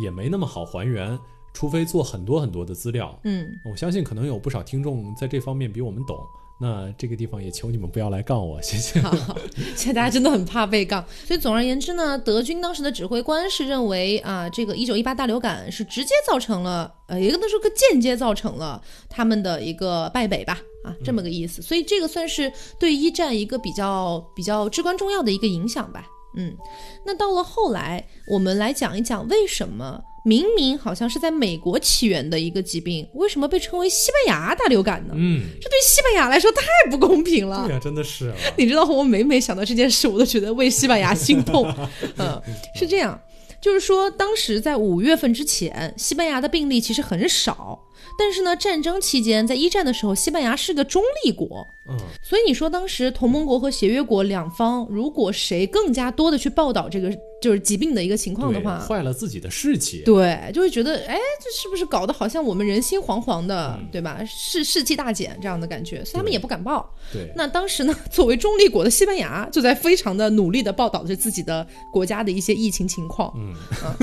[0.02, 1.20] 也没那么好还原，
[1.54, 3.20] 除非做很多很多的资料。
[3.26, 6.18] 嗯我相信可能有不少听众在这方面比我们懂。
[6.62, 9.00] 那这个地方也求你们不要来杠我，谢谢。
[9.00, 9.38] 好，
[9.78, 21.62] 现在大家真的很怕被杠，所以总而言之呢，德军当时的指挥官是认为啊，这个一九一八大流感是直接造成了，呃，也跟他说个间接造成了他们的一个败北吧，啊，这么个意思。
[21.62, 26.06] 所以这个算是对一战一个比较比较至关重要的一个影响吧。
[26.38, 26.56] 嗯，
[27.06, 35.14] 那到了后来，我们来讲一讲为什么明明好像是在美国起源的一个疾病，为什么被称为西班牙大流感呢？
[35.18, 36.62] 嗯，这对西班牙来说太
[36.92, 37.66] 不公平了。
[37.66, 38.36] 对呀、真的是啊。
[38.56, 41.68] 你知道，我每每想到这件事，我都觉得为西班牙心痛。
[42.18, 42.40] 嗯，
[42.76, 43.20] 是这样，
[43.60, 47.80] 就是说，当时在五月份之前，西班牙的病例其实很少。
[48.20, 57.10] 但是呢，战争期间，在一战的时候，西班牙是个中立国，嗯，所以你说当时同盟国和协约国两方，如果谁更加多的去报道这个
[57.42, 60.04] 就是疾病的一个情况的，话，坏了自己的士气。
[60.06, 64.20] 对，就会觉得，哎，这是不是搞得好像我们人心惶惶的，嗯对吧？
[64.26, 66.94] 士士气大减这样的感觉，所以他们也不敢报。
[67.12, 73.34] 对，那当时呢，作为中立国的西班牙，就在非常的努力的报道着自己的国家的一些疫情情况。
[73.38, 73.96] 嗯，啊、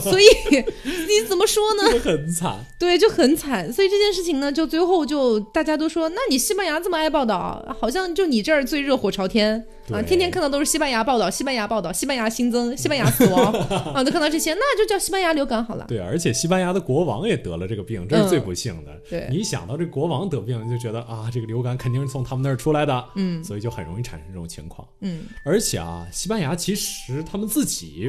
[0.00, 1.82] 所以你怎么说呢？
[2.00, 2.64] 很惨。
[2.78, 3.72] 对，就很惨。
[3.72, 13.52] 所以这件事情呢，就最后就大家都说，那你西班牙这么爱报道，好像就你这儿最热火朝天啊，天天看到都是西班牙报道，西班牙报道，西班牙新增，西班牙死亡
[13.92, 15.84] 啊，都看到这些，那就叫西班牙流感好了。
[15.88, 18.92] 对，而且西班牙的国王也得了这个病，这是最不幸的。
[18.92, 24.86] 嗯对你一想到这国王得病，就觉得啊，这个流感肯定是从他们那儿出来的，嗯所以就很容易产生这种情况。
[25.00, 28.08] 嗯而且啊，西班牙其实他们自己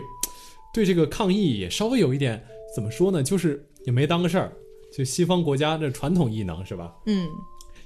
[0.73, 2.41] 对这个抗疫也稍微有一点
[2.73, 4.51] 怎么说呢，就是也没当个事儿。
[4.95, 6.93] 就西方国家这传统异能是吧？
[7.05, 7.27] 嗯，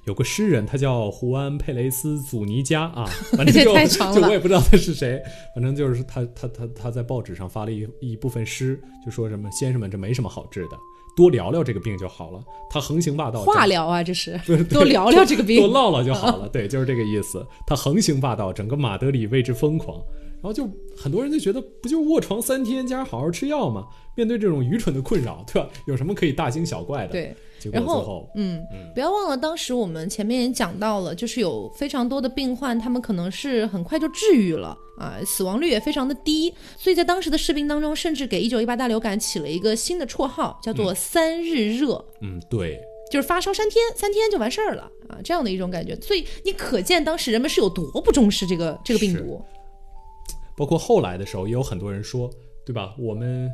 [0.05, 5.21] 有个诗人，他叫胡安·佩雷斯·祖尼加啊， 反正就就我也不知道他是谁，
[5.53, 10.77] 反正就是他他他他在报纸上发了一一部分诗，就说什么先生们这没什么好治的，
[11.15, 12.43] 多聊聊这个病就好了。
[12.69, 14.39] 他横行霸道，化疗啊，这是
[14.69, 15.67] 多聊聊这个病多。
[15.67, 16.47] 唠唠就好了。
[16.53, 17.45] 对，就是这个意思。
[17.67, 20.01] 他横行霸道，整个马德里为之疯狂。
[20.41, 23.85] 然后就很多人就觉得，不就卧床三天加好好吃药吗？
[24.15, 25.67] 面对这种愚蠢的困扰，对吧？
[25.85, 27.35] 有什么可以大惊小怪的？，对，
[27.71, 42.03] 然后嗯嗯，不要忘了，当时我们前面也讲到了，就是有非常多的病患，他们可能是很快就治愈了啊，死亡率也非常的低，所以在当时的士兵当中，甚至给一九一八大流感起了一个新的绰号，叫做“三日热”。
[42.21, 42.79] 嗯，对，
[43.11, 45.95] 就是发烧三天，三天就完事儿了啊，这样的一种感觉。
[46.01, 49.41] 所以你可见当时人们是有多不重视这个这个病毒。
[50.55, 52.29] 包括后来的时候，也有很多人说，
[52.65, 52.93] 对吧？
[52.99, 53.49] 我们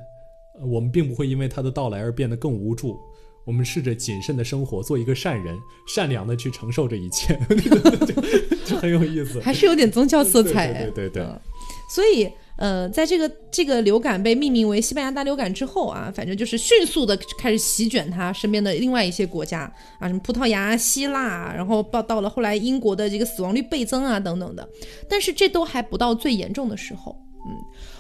[0.60, 3.00] 呃我们并不会因为它的到来而变得更无助。
[3.46, 7.40] 我们试着谨慎的生活，做一个善人，善良的去承受这一切，
[8.66, 9.40] 就就很有意思。
[9.40, 11.40] 还是有点宗教色彩，对对对对对嗯
[11.88, 12.28] 所以，
[12.58, 24.68] 呃，在这个这个流感被命名为西班牙大流感之后啊，反正就是迅速的开始席卷他身边的另外一些国家啊，什么葡萄牙、希腊，然后到到了后来英国的这个死亡率倍增啊等等的。
[25.08, 27.16] 但是这都还不到最严重的时候。
[27.48, 27.54] 嗯，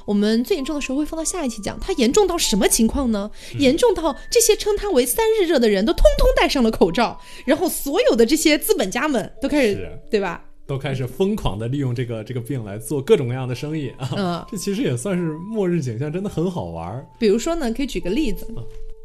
[0.05, 3.29] 我们最严重的时候会放到下一期讲，它严重到什么情况呢？
[3.59, 10.43] 严重到这些称它为“三日热”的人都通通戴上了口罩，然后所有的这些资本家们都开始，对吧？
[10.67, 14.09] 都开始疯狂的利用这个这个病来做各种各样的生意啊。
[14.15, 18.47] 嗯这其实也算是末日景象，真的很好玩儿比如说呢，可以举个例子，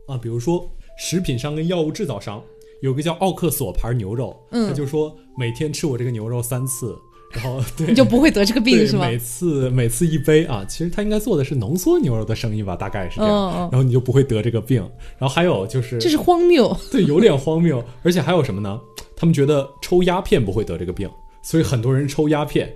[0.08, 0.16] 啊。
[0.16, 2.42] 比如说，食品商跟药物制造商
[2.80, 6.96] 有个叫奥克索牌牛肉，嗯他就说每天吃我这个牛肉三次，
[7.32, 9.06] 然后对你就不会得这个病是吗？
[9.06, 14.80] 每次每次一杯啊，其实他应该做的是浓缩牛肉的生意吧，大概是这样，然后你就不会得这个病。
[15.18, 16.76] 然后还有就是，这是荒谬。
[16.90, 18.80] 对，有点荒谬，而且还有什么呢？
[19.16, 21.08] 他们觉得抽鸦片不会得这个病，
[21.42, 22.72] 所以很多人抽鸦片，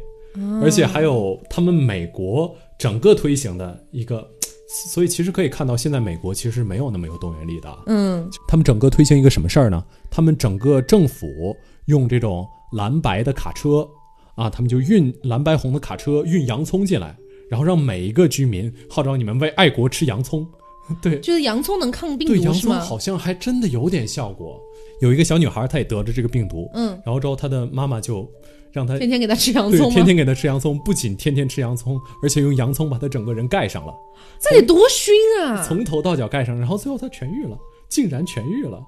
[0.62, 4.24] 而且还有他们美国整个推行的一个，
[4.68, 7.78] 所以其实可以看到，现在美国其实没有那么有动员力的啊。
[7.86, 9.82] 嗯他们整个推行一个什么事儿呢？
[10.10, 13.88] 他们整个政府用这种蓝白的卡车
[14.36, 17.16] 啊，他们就运蓝白红的卡车运洋葱进来，
[17.48, 20.46] 然后让每一个居民号召你们为爱国吃洋葱。
[21.00, 22.72] 对，就是洋葱能抗病对，洋葱？
[22.74, 24.60] 好像还真的有点效果。
[25.00, 28.30] 有一个小女孩，她也得了这个病毒，嗯，然后之后她的妈妈就
[28.70, 29.94] 让她天天给她吃洋葱吗？
[29.94, 33.94] 天天给她吃洋葱，不仅天天吃洋葱，而且用洋葱把她整个人盖上了，
[34.38, 35.64] 这得多熏啊！
[35.66, 37.56] 从头到脚盖上，然后最后她痊愈了，
[37.88, 38.78] 竟然痊愈了。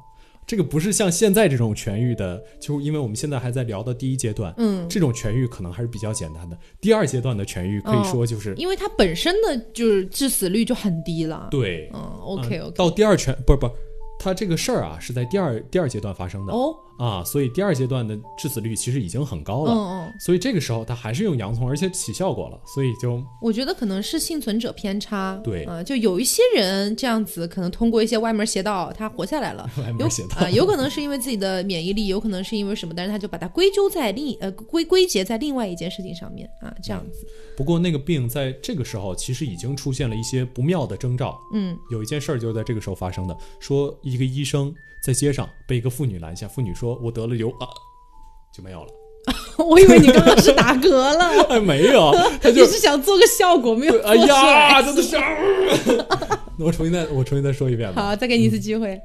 [0.47, 6.57] 这个不是像现在这种痊愈的，就是因为我们现在还在聊的第一阶段，嗯，这种痊愈可能还是比较简单的。
[6.81, 11.49] 第二阶段的痊愈可以说就是、因为它本身的就是致死率就很低了。
[11.51, 12.63] 对嗯，OK。
[12.77, 13.73] 到第二全不是不是，
[14.21, 16.53] 它这个事儿啊是在第二第二阶段发生的。
[16.53, 19.73] 哦，啊，所以第二阶段的致死率其实已经很高了。
[19.73, 19.77] 嗯
[20.07, 25.41] 嗯，所以这个时候他还是用洋葱，而且起效果了，所以就我觉得可能是幸存者偏差。
[25.45, 29.69] 对啊、就有一些人这样子，可能通过一些歪门邪道，他活下来了。
[29.79, 37.27] 歪门有邪道啊、有可能是因为自己的免疫力，有可能是因为什么，但是他就把它归咎在另呃归归结在另外一件事情上面啊，这样子。
[37.57, 41.39] 不过那个病在这个时候其实已经出现了一些不妙的征兆。
[41.53, 44.75] 嗯，有一件事儿就是在这个时候发生的，说一个医生
[45.07, 47.69] 在街上被一个妇女拦下，妇女说：“我得了流啊，
[48.53, 48.89] 就没有了。
[49.65, 55.17] 我以为你刚刚是打 嗝了，”哎，没有， 他你就是想做个效果没有哎呀，真的是。
[56.59, 58.03] 那我重新再我重新再说一遍吧。
[58.03, 59.01] 好，再给你一次机会。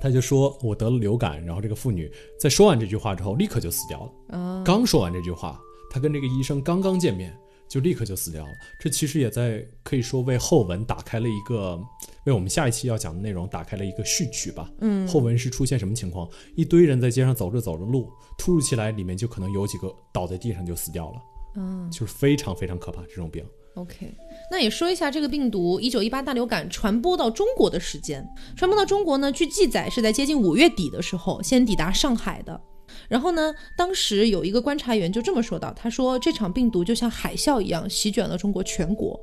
[0.00, 4.38] 他就说我得了流感，然后这个妇女在说完这句话之后，立刻就死掉了。
[4.38, 7.36] 啊，刚说完这句话，他跟这个医生刚刚见面，
[7.68, 8.52] 就立刻就死掉了。
[8.78, 11.78] 这其实也在可以说为后文打开了一个，
[12.26, 14.70] 为我们下一期要讲的内容打开了一个序曲吧。
[14.80, 16.28] 嗯，后文是出现什么情况？
[16.56, 21.22] 一堆人在街上走着走着路，突如其来，里面就可能有几个倒在地上就死掉了，
[21.56, 23.44] 嗯就是非常非常可怕这种病。
[23.74, 24.14] OK，
[24.52, 28.24] 那也说一下这个病毒一九一八大流感传播到中国的时间。
[28.56, 32.60] 传播到中国呢，据记载是在接近五月底的时候，先抵达上海的。
[33.08, 39.18] 然后呢，当时有一个观察员就这么说到，他说这场病毒就像海啸一样席卷了中国全国。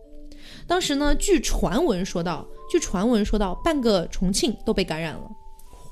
[0.68, 5.30] 当时呢，据传闻说到，据传闻说到，半个重庆都被感染了。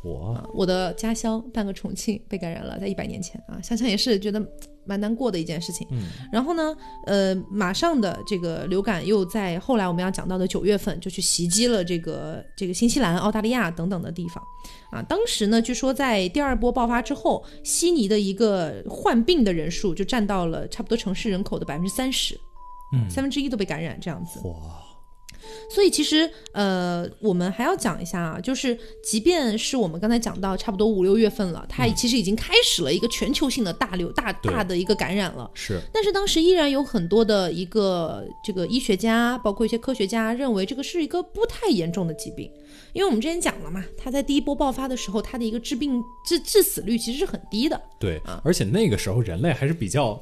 [0.04, 4.40] 我啊，我的家乡半个重庆被感染了，在一百年前啊，想想也是觉得
[4.90, 5.88] 蛮难过的一件事情。
[5.92, 6.76] 嗯，然后呢，
[7.06, 14.44] 呃，马上的这个流感又在后来我们要讲到的九月份就去袭击了这个这个新西兰、澳大利亚等等的地方
[14.92, 15.02] 啊。
[15.04, 22.34] 当时呢，据说在第二波爆发之后，悉尼的一个患病的人数就占到了差不多城市人口的百分之三十，
[22.94, 24.40] 嗯三分之一都被感染这样子。
[24.40, 24.56] 火
[25.70, 35.50] 所以其实呃，我们还要讲一下啊，就是即便是我们刚才讲到差不多五六月份了，它其实已经开始了一个全球性的大流大大的一个感染了。
[35.54, 42.52] 是但是当时依然有很多的一个这个医学家，包括一些科学家认为这个是一个不太严重的疾病，
[42.94, 47.82] 因为我们之前讲了嘛，它在第一波爆发的时候，它的一个致病致致死率其实是很低的。
[48.00, 50.22] 对啊，而且那个时候人类还是比较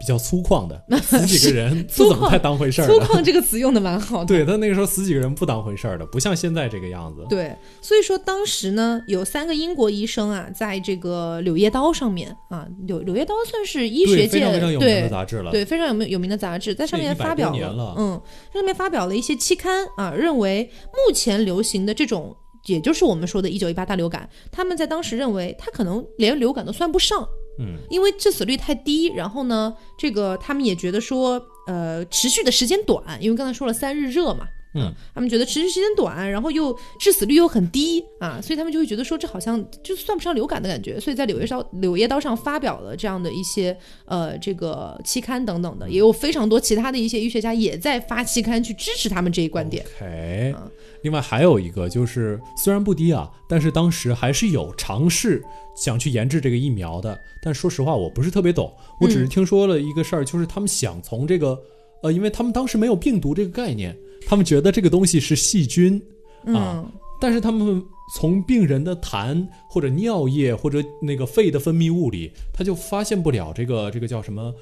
[0.00, 2.86] 比较粗犷的， 死几个人不怎么太当回事儿。
[2.86, 4.26] 粗犷这个词用的蛮好的。
[4.26, 7.26] 对他那个时候死几个人不当回事儿的，不像现在这个样子。
[7.28, 7.52] 对，
[7.82, 15.50] 所以说当时呢，有三个英国医生啊，在这个《柳叶刀》上面啊，《柳柳叶刀》算是医学界非常非常有名的杂志了。
[15.50, 18.20] 对，非常有名有名的杂志，在上面发表了嗯，
[18.52, 22.36] 上面发表了一些期刊啊，认为目前流行的这种，
[22.66, 27.28] 也就是我们说的1918大流感，他们在当时认为它可能连流感都算不上，
[27.58, 49.84] 嗯，因为致死率太低，然后呢，这个他们也觉得说，呃，持续的时间短，因为刚才说了三日热嘛，嗯，他们觉得持续时间短，然后又致死率又很低啊，所以他们就会觉得说这好像就算不上流感的感觉，所以在《柳叶刀》《柳叶刀》上发表了这样的一些呃这个期刊等等的，也有非常多其他的一些医学家也在发期刊去支持他们这一观点。
[49.96, 50.54] OK，
[51.02, 55.42] 另外还有一个就是，虽然不低啊，但是当时还是有尝试
[55.78, 57.18] 想去研制这个疫苗的。
[57.40, 61.58] 但说实话，我不是特别懂，我只是听说了一个事儿，就是他们想从这个，
[62.02, 66.00] 呃，因为他们当时没有病毒这个概念，他们觉得这个东西是细菌
[66.46, 67.82] 啊，嗯但是他们
[68.14, 74.52] 从病人的痰或者尿液或者那个肺的分泌物里，他就发现不了这个这个叫什么。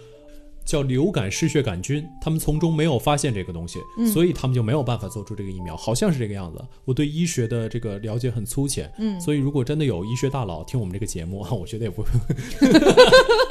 [0.67, 3.79] 叫流感嗜血杆菌，他们从中没有发现这个东西，
[4.13, 6.63] 所以他们就没有办法做出这个疫苗，好像是这个样子。
[6.85, 12.09] 我对医学的这个了解很粗浅，嗯，所以如果真的有医学大佬听我们这个节目啊， 我觉得也不会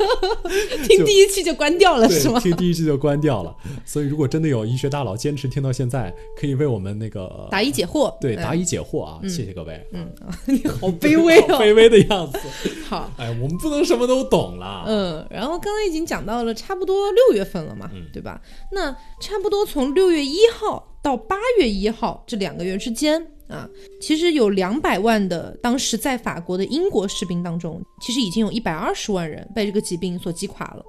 [0.88, 2.40] 听第一期就关掉了是吗？
[2.40, 3.56] 听第一期就关掉了。
[3.86, 9.86] 所以如果真的有医学大佬坚持听到现在，可以为我们那个答疑解惑，嗯对答疑解惑啊，谢谢各位。
[9.92, 10.12] 嗯，
[10.48, 11.60] 你好卑微哦。
[11.62, 12.40] 卑微的样子，
[12.88, 14.84] 好，哎，我们不能什么都懂了。
[14.88, 18.42] 嗯，然后刚刚已经讲到了差不多六月份了嘛，对吧？
[18.72, 18.92] 那
[19.22, 23.70] 差不多从六月一号到八月一号这两个月之间啊，
[24.02, 30.84] 其实有两百万的当时在法国的英国士兵当中，其实已经有一百二十万人被这个疾病所击垮了。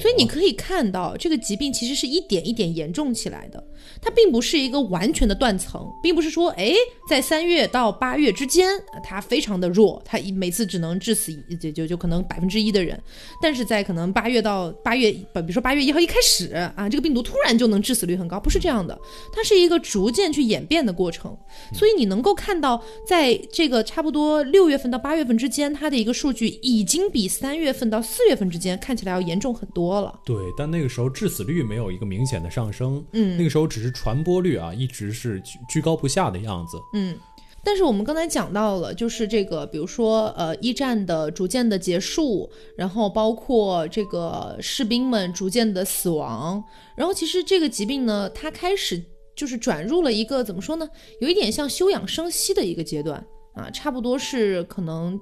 [0.00, 3.62] 所以你可以看到，这个疾病其实是一点一点严重起来的，
[4.00, 6.72] 它并不是一个完全的断层，并不是说，哎，
[7.08, 13.00] 在三月到八月之间，呃它非常的弱，它一每次只能致死一就就就可能百分之一的人，
[13.40, 18.98] 但是在可能八月到八月，比如说八月一号一开始啊，这个病毒突然就能致死率很高，不是这样的，
[19.32, 21.36] 它是一个逐渐去演变的过程。
[21.72, 30.18] 所以你能够看到，在这个差不多六月份到八月份之间，它的一个数据已经比三月份到四月份之间看起来要严重很多了。
[30.24, 36.78] 对，但那个时候致死率没有一个明显的上升，嗯，那个时候只是传播率啊一直是居居高不下的样子。
[36.94, 37.16] 嗯
[37.64, 46.62] 但是我们刚才讲到了，就是这个，比如说，呃，一战的逐渐的结束，然后包括这个士兵们逐渐的死亡，
[46.96, 49.02] 然后其实这个疾病呢，它开始
[49.34, 50.88] 就是转入了一个怎么说呢，
[51.20, 53.18] 有一点像休养生息的一个阶段
[53.54, 55.20] 啊，差不多是可能。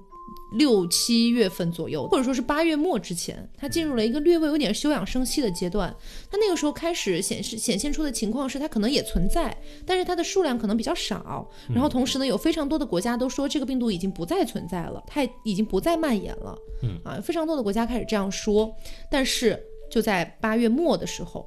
[0.54, 5.94] 六七月份左右，或者说是八月末之前，它进入了一个略微有点休养生息的阶段。
[6.30, 11.48] 它那个时候开始显示显现出的情况是，它可能也存在，但是它的数量可能比较少。
[11.68, 16.56] 然后同时呢，有非常多的国家都说这个病毒已经不再存在了，它已经不再蔓延了。
[16.82, 18.74] 嗯啊，非常多的国家开始这样说。
[19.10, 21.46] 但是就在八月末的时候，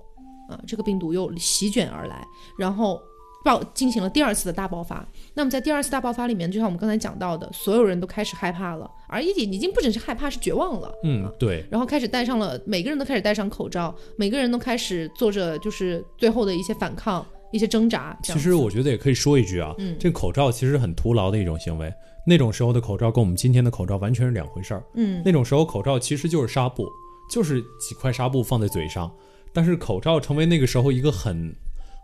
[0.50, 2.26] 啊，这个病毒又席卷而来，
[2.58, 3.02] 然后
[3.46, 5.08] 爆进行了第二次的大爆发。
[5.34, 10.92] 那么在第二次大爆发里面，就像我们刚才讲到的，所有人都开始害怕了，而已经已经不只是害怕，是绝望了。
[11.04, 18.18] 嗯，对，然后开始戴上了，每个人都开始戴上口罩，每个人都开始做着就是最后的一些反抗、一些挣扎。
[18.24, 21.94] 其实我觉得也可以说一句啊，嗯这口罩其实很徒劳的一种行为。
[22.26, 24.84] 那种时候的口罩跟我们今天的口罩完全是两回事儿。
[24.96, 26.86] 嗯那种时候口罩其实就是纱布，
[27.32, 29.10] 就是几块纱布放在嘴上，
[29.54, 31.56] 但是口罩成为那个时候一个很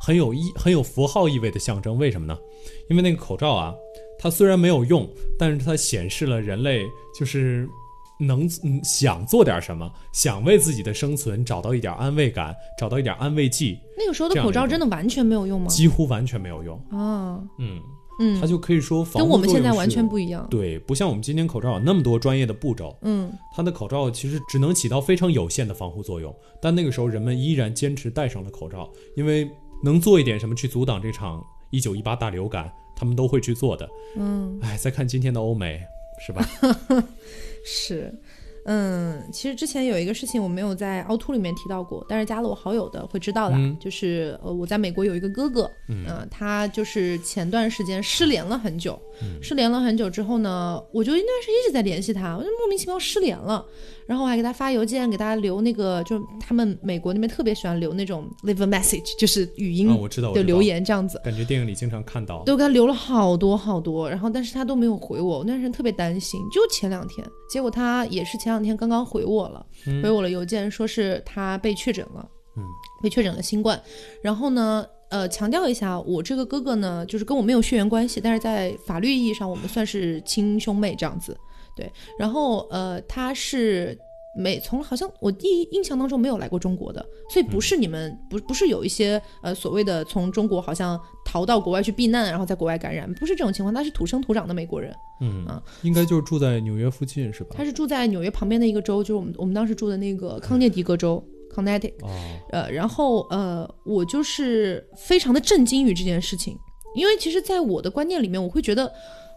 [0.06, 1.98] 很有意、很有符号意味的象征。
[1.98, 2.38] 为什么呢？
[2.90, 3.74] 因为那个口罩啊，
[4.20, 6.84] 它虽然没有用，但是它显示了人类
[7.18, 7.66] 就是
[8.20, 15.68] 能嗯想做点什么，想为自己的生存找到一点安慰感，找到一点安慰剂，那个时候的口罩真的完全没有用吗？
[15.68, 16.78] 几乎完全没有用。
[16.92, 17.82] 啊，嗯，
[18.20, 20.46] 嗯它，就可以说防跟我们现在完全不一样。
[20.50, 26.34] 对，不像我们今天口罩有那么多专业的步骤，嗯，它的口罩其实只能起到非常有限的防护作用。
[26.62, 29.50] 但那个时候人们依然坚持戴上了口罩，因为
[29.84, 33.90] 能做一点什么去阻挡这场一九一八大流感，他们都会去做的。
[34.16, 35.82] 嗯，哎，再看今天的欧美，
[36.26, 36.48] 是吧？
[37.66, 38.14] 是。
[38.66, 48.98] 嗯，其实之前有一个事情我没有在凹凸里面提到过，但是加了我好友的会知道的，嗯就是呃我在美国有一个哥哥，嗯、他就是前段时间失联了很久，
[49.42, 53.66] 失联了很久之后呢，我就应该是一直在联系他，我就莫名其妙失联了，
[54.08, 62.44] 然后我还给他发邮件，给他留那个，就是他们美国那边特别喜欢留那种 leave a message，就是语音啊我知道留言这样子，感觉电影里经常看到。
[62.44, 66.40] 都给他留了好多好多，然后但是他都没有回我，我那段时间特别担心。
[66.52, 69.66] 就前两天，结果他也是前两天刚刚回我了，
[70.02, 72.28] 回我了邮件，说是他被确诊了，
[72.58, 72.64] 嗯，
[73.02, 73.82] 被确诊了新冠。
[74.22, 81.38] 然后呢，呃，强调一下，我这个哥哥呢，就是跟我没有血缘关系，但是在法律意义上我们算是亲兄妹这样子。
[81.76, 83.98] 对，然后呃，他是
[84.36, 97.52] 没从好像我第一印象当中没有来过中国的，所以不是你们、不不是有一些呃所谓的从中国好像逃到国外去避难，然后在国外感染，不是这种情况，他是土生土长的美国人，嗯啊，应该就是住在纽约附近，是吧？
[97.54, 101.24] 他是住在纽约旁边的一个州，就是我们我们当时住的那个康涅狄格州。
[101.54, 101.94] Connecticut。
[102.02, 102.10] 哦，
[102.50, 106.58] 呃，然后呃，我就是非常的震惊于这件事情，
[106.96, 108.92] 因为其实，在我的观念里面，我会觉得，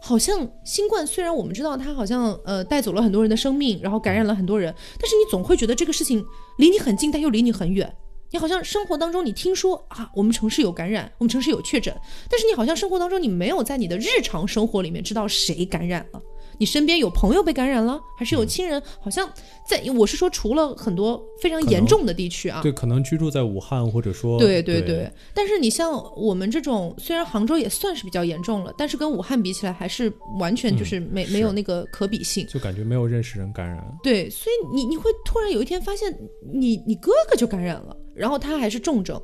[0.06, 6.24] 好像新冠虽然我们知道它好像呃带走了很多人的生命，然后感染了很多人，但是你总会觉得这个事情
[6.58, 7.92] 离你很近，但又离你很远。
[8.30, 11.92] 你好像生活当中你听说啊，我们城市有感染，我们城市有确诊，
[12.30, 16.22] 但是你好像生活当中你没有在你的日常生活里面知道谁感染了。
[16.58, 18.82] 你身边有朋友被感染了，还是有亲人？
[19.00, 19.28] 好像
[19.68, 32.46] 在我是说，除了很多非常严重的地区啊，对，可能居住在武汉，或者说对对对对，但是你像我们这种，虽然杭州也算是比较严重了，但是跟武汉比起来，还是完全就是没、是没有那个可比性。
[32.46, 33.84] 就感觉没有认识人感染。
[34.02, 36.16] 对，所以你你会突然有一天发现
[36.52, 39.20] 你你哥哥就感染了，然后他还是重症，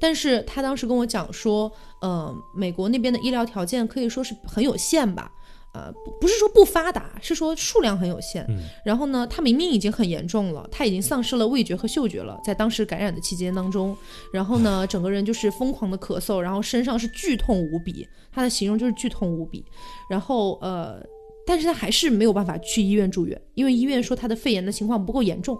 [0.00, 1.70] 但是他当时跟我讲说，
[2.02, 5.30] 呃，美国那边的医疗条件可以说是很有限吧。
[5.74, 8.44] 呃，不不是说不发达，是说数量很有限。
[8.48, 13.96] 嗯然后呢，他明明已经很严重了，他已经丧失了味觉和嗅觉了，在当时感染的期间当中，
[14.32, 19.64] 然后呢，整个人就是疯狂的咳嗽，然后身上是剧痛无比，他的形容就是剧痛无比。
[20.08, 21.04] 然后呃，
[21.46, 25.58] 但是他还是没有办法去医院住院，因为医院说他的肺炎的情况不够严重。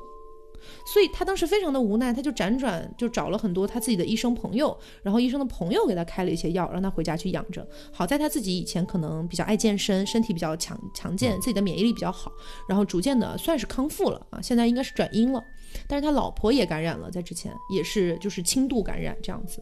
[0.87, 7.67] 所以他当时非常的无奈，他就辗转就找了很多他自己的医生朋友，然后医生的朋友给他开了一些药，让他回家去养着。
[7.93, 12.33] 好在他自己以前可能比较爱健身，身体比较强强健，自己的免疫力比较好，
[12.69, 15.43] 然后逐渐的算是康复了啊，现在应该是转阴了。
[15.89, 19.57] 但是他老婆也感染了，在之前也是就是轻度感染这样子，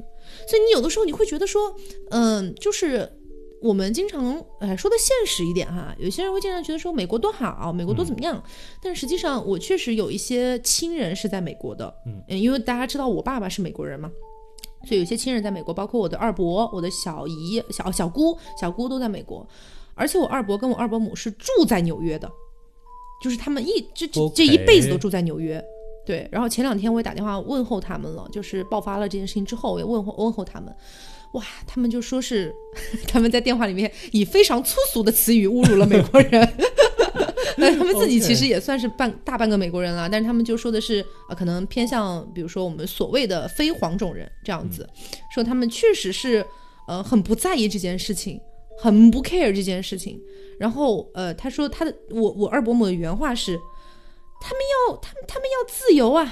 [0.47, 1.75] 所以你有的时候你会觉得说，
[2.11, 3.11] 嗯，就是
[3.63, 8.43] 我们经常哎说的现实一点哈，有些人会经常觉得说美国多好，美国多怎么样，
[8.83, 14.11] 但实际上我确实有一些亲人是在美国的，嗯，因为大家知道我爸爸是美国人嘛。
[14.85, 19.47] 所以有些亲人在美国，包括我的二伯、我的小姨、小小姑、小姑都在美国，
[19.95, 22.29] 而且我二伯跟我二伯母是住在纽约的，
[23.23, 25.65] 就是他们一这这这一辈子都住在纽约。
[26.05, 30.75] 对，然后前两天我也打电话问候他们了，就是爆发了这件事情之后，我也问候问候他们。
[31.33, 32.55] 哇，他们就说是
[33.09, 36.47] 他们在电话里面以非常粗俗的词语侮辱了美国人，
[37.57, 44.89] 那他们自己其实也算是半大半个美国人了，但是他们就说的是呃，可能偏向比如说我们所谓的非黄种人这样子，
[45.35, 46.45] 说他们确实是
[46.89, 48.39] 呃很不在意这件事情，
[48.79, 50.21] 很不 care 这件事情。
[50.59, 53.59] 然后呃，他说他的我我二伯母的原话是，
[54.41, 56.25] 他们要他们他们要自由啊，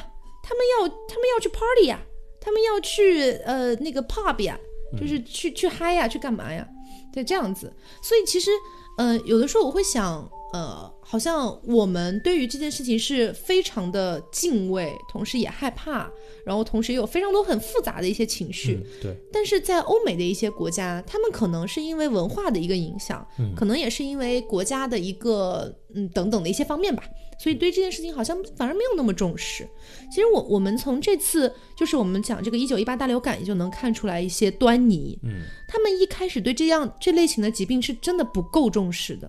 [0.42, 2.00] 他们要他们要去 party 呀、
[2.40, 4.58] 他们要去呃那个 pub 呀、
[4.98, 6.66] 就是去去嗨呀，去干嘛呀？
[7.12, 7.72] 对，这样子。
[8.02, 8.50] 所以其实，
[8.98, 16.08] 呃，有的时候我会想，呃，好像我们对于这件事情是非常的敬畏，同时也害怕，
[16.46, 18.74] 然后同时也有非常多很复杂的一些情绪。
[18.74, 27.02] 嗯，对，但是在欧美的一些国家，他们可能是因为文化的一个影响，嗯可能也是因为国家的一个嗯等等的一些方面吧，
[27.42, 29.68] 所以对这件事情好像反而没有那么重视。
[30.12, 35.18] 其实我我们从这次就是我们讲这个一九一八大流感，也就能看出来一些端倪。
[35.24, 39.28] 嗯，他们一开始对这样这类型的疾病是真的不够重视的。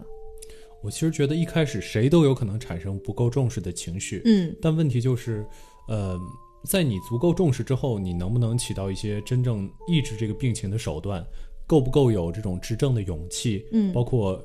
[0.84, 5.46] 我其实觉得一开始谁都有可能产生不够重视的情绪，嗯但问题就是，
[5.88, 6.20] 呃，
[6.66, 11.26] 在你足够重视之后，你能不能起到一些真正抑制这个病情的手段？
[11.68, 13.66] 够不够有这种执政的勇气？
[13.72, 14.44] 嗯包括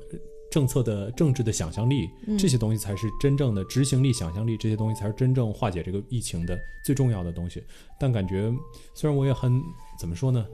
[0.49, 2.07] 政策的政治的想象力，
[2.39, 7.61] 这些东西才是真正的执行力、想象力，这些东西才是真正化解这个疫情的最重要的东西。
[7.99, 8.49] 但感觉
[8.93, 9.61] 虽然我也很
[9.99, 10.47] 怎么说呢，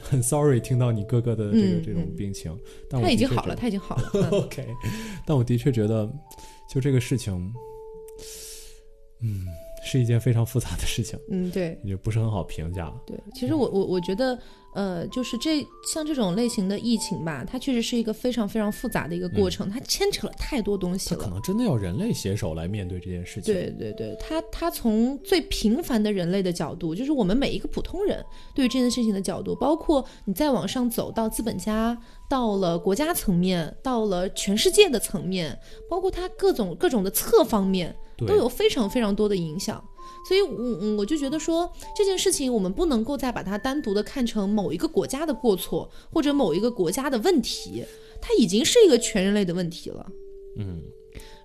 [0.00, 2.56] 很 sorry 听到你哥哥的这个、嗯这种嗯病情，
[2.88, 4.10] 但我他已经好了，他已经好了。
[4.14, 4.66] 嗯 OK，
[5.26, 6.10] 但我的确觉得，
[6.68, 7.34] 就这个事情，
[9.20, 9.46] 嗯，
[9.84, 11.78] 是一件非常复杂的事情，嗯，对。
[11.84, 12.92] 也不是很好评价。
[13.06, 14.38] 对，其实我我我觉得，
[14.74, 21.16] 呃，就是这像这种类型的疫情吧，它确实是一个非常非常复杂的一个过程，它牵扯了太多东西了。
[21.16, 23.54] 它可能真的要人类携手来面对这件事情。
[23.54, 31.96] 对对对，它它从最平凡的人类的角度，就是我们每一个普通人对于这件事情的角度，包括你再往上走到资本家，
[32.28, 35.56] 到了国家层面，到了全世界的层面，
[35.88, 37.94] 包括它各种各种的侧方面，
[38.26, 39.82] 都有非常非常多的影响。
[40.28, 47.84] 所以，我嗯，我就觉得说这件事情，我们不能够再把它单独的看成某一个国家的过错，或者某一个国家的问题，
[48.20, 50.06] 它已经是一个全人类的问题了。
[50.58, 50.80] 嗯，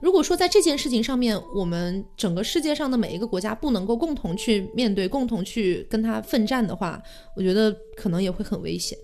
[0.02, 7.02] 如果说在这件事情上面，我们整个世界上的每一个国家不能够共同去面对、共同去跟他奋战的话，
[7.36, 8.98] 我觉得可能也会很危险。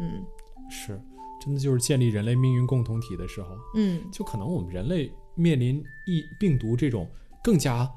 [0.00, 0.24] 嗯
[0.70, 1.00] 是，
[1.44, 7.08] 真的就是建立人类命运共同体的时候，嗯就可能我们人类面临疫病毒这种
[7.44, 7.88] 更加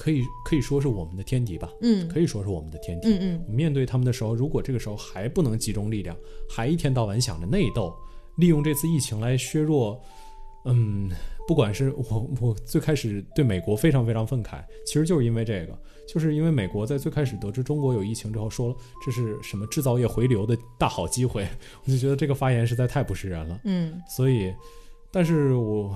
[0.00, 3.08] 可以可以说是我们的天敌吧，嗯可以说是我们的天敌。
[3.08, 6.16] 嗯嗯面对他们的时候，如果这个时候还不能集中力量，
[6.48, 7.94] 还一天到晚想着内斗，
[8.36, 10.00] 利用这次疫情来削弱
[10.64, 11.10] 嗯，
[11.46, 15.78] 不管是我我最开始对美国非常非常愤慨，其实就是因为这个，
[16.08, 21.46] 就是因为美国在最开始得知中国有疫情之后，说了这是什么制造业回流的大好机会，
[21.84, 23.60] 我就觉得这个发言实在太不是人了。
[23.64, 24.52] 嗯所以，
[25.10, 25.94] 但是我，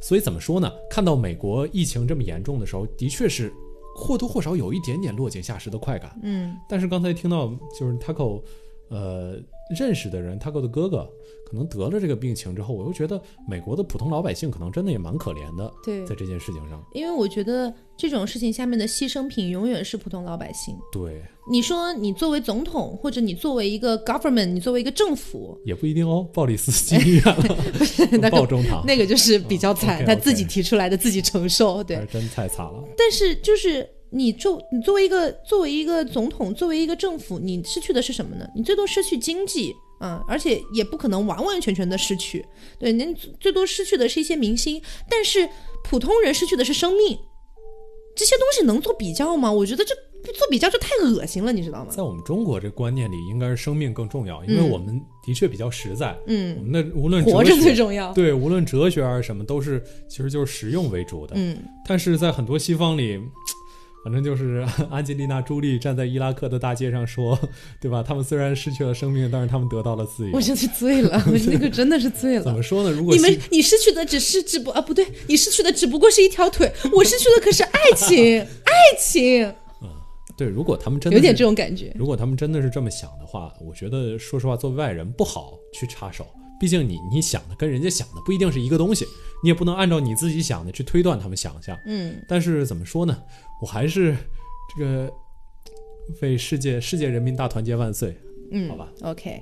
[0.00, 0.72] 所以怎么说呢？
[0.90, 3.52] 看到美国疫情这么严重的时候，的确是
[3.94, 6.18] 或多或少有一点点落井下石的快感。
[6.22, 7.48] 嗯但是刚才听到
[7.78, 8.42] 就是 Taco，
[8.88, 9.36] 呃，
[9.70, 11.08] 认识的人，Taco 的哥哥
[11.48, 16.84] 可能得了这个病情之后，我又觉得美国的普通老百姓可能真的也蛮可怜的，对在这件事情上。
[16.92, 20.76] 因为我觉得这种事情下面的牺牲品永远是普通老百姓。
[20.92, 26.28] 对，你说你作为总统，或者你作为一个 government，你作为一个政府，也不一定哦。
[26.32, 27.22] 鲍里斯进医院
[28.12, 31.82] 那了，个报中堂，那个就是比较惨他自己提出来的，自己承受。
[31.82, 32.84] 对真太惨了。
[32.96, 38.46] 但是就是你作你作为一个作为一个总统，作为一个政府，你失去的是什么呢？
[38.54, 39.74] 你最多失去经济。
[40.02, 42.42] 嗯，而且也不可能完完全全的失去，
[42.78, 44.80] 对，您最多失去的是一些明星，
[45.10, 45.46] 但是
[45.84, 47.18] 普通人失去的是生命，
[48.16, 49.52] 这些东西能做比较吗？
[49.52, 49.94] 我觉得这
[50.32, 51.88] 做比较就太恶心了，你知道吗？
[51.90, 56.12] 在我们中国这观念里，应该是生命更重要，因为嗯我们的确比较实在。
[56.12, 58.10] 我嗯，们的无论活着最重要。
[58.14, 61.34] 对，无论哲学还是什么，都是其实就是实用为主的。
[61.36, 63.20] 嗯，但是在很多西方里，
[64.02, 67.38] 反正就是 安吉丽娜·朱莉站在伊拉克的大街上说，
[67.80, 68.02] 对吧？
[68.02, 70.40] 他们虽然失去了生命，但是他们得到了自由我。
[70.40, 72.62] 真是醉了， 我那个真的是醉了怎么。
[72.62, 72.90] 说呢？
[72.90, 79.54] 如果你们，你失去的只是只不啊不对，你失去的只不过是一条腿，我失去的可是爱情，爱情，
[80.36, 81.92] 对，如果他们真的有点这种感觉。
[81.94, 86.26] 如果他们真的是这么想的话，我觉得说实话，作为外人不好去插手。
[86.60, 89.06] 毕竟你你想的跟人家想的不一定是一个东西，
[89.42, 91.76] 你也不能按照你自己想的去推断他们想象。
[91.86, 93.22] 嗯，但是怎么说呢？
[93.62, 94.14] 我还是
[94.76, 95.10] 这个
[96.20, 98.14] 为世界世界人民大团结万岁，
[98.52, 99.40] 嗯，好吧，OK，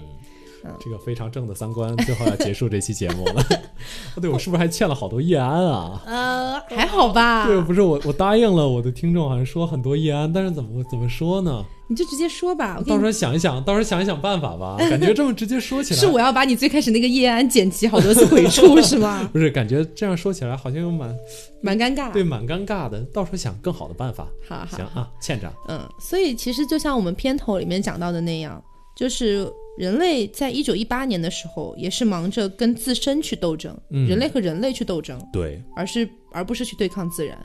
[0.81, 3.43] 这个非常正的三观，最后要结束这期节目了。
[4.17, 6.03] 哦对，我是不是还欠了好多叶安啊？
[6.07, 7.47] 呃，还好吧？
[7.47, 11.65] 对，不是我，我答应了我的听众，好像说很多叶安，但是怎么怎么说呢？
[11.91, 12.77] 你就直接说吧。
[12.79, 14.77] 我到时候想一想，到时候想一想办法吧。
[14.79, 19.27] 感觉这么直接说起来， 是我要把你最开始那个叶安剪辑好多次回处是吗？
[19.33, 21.17] 不是感觉这样说起来好像又蛮
[21.63, 22.13] 蛮尴尬。
[22.13, 23.01] 对，蛮尴尬的。
[23.05, 24.29] 到时候想更好的办法。
[24.47, 25.51] 好好行啊，欠着。
[25.69, 28.63] 嗯，所以其实就像我们片头里面讲到的那样，
[28.95, 37.39] 就是人类在一九一八年的时候，也是忙着跟自身去斗争，嗯人类和人类去斗争，对，而是而不是去对抗自然。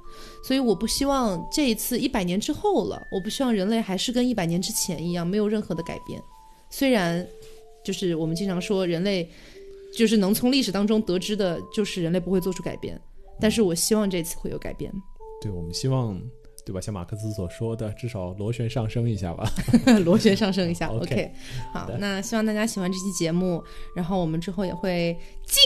[0.44, 6.20] 所以我不希望这一次一百年之后了，我不希望人类还是跟一百年之前一样没有任何的改变。
[6.72, 7.26] 虽然
[7.86, 9.30] 就是我们经常说人类
[9.96, 13.00] 就是能从历史当中得知的，就是人类不会做出改变，
[13.40, 14.92] 但是我希望这次会有改变。
[15.40, 16.20] 对，我们希望，
[16.66, 16.80] 对吧？
[16.80, 19.50] 像马克思所说的，至少螺旋上升一下吧。
[20.06, 20.88] 螺旋上升一下。
[20.88, 21.32] OK
[21.74, 23.64] 好那希望大家喜欢这期节目，
[23.96, 25.18] 然后我们之后也会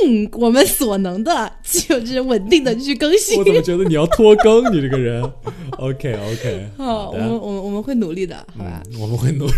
[0.01, 3.43] 尽我们所能的，就是稳定的去更新我。
[3.43, 4.73] 怎么觉得你要拖更？
[4.73, 5.23] 你这个人。
[5.77, 7.09] OK OK， 好，好。
[7.11, 8.81] 我们我们我们会努力的，好吧？
[8.91, 9.53] 嗯，我们会努力。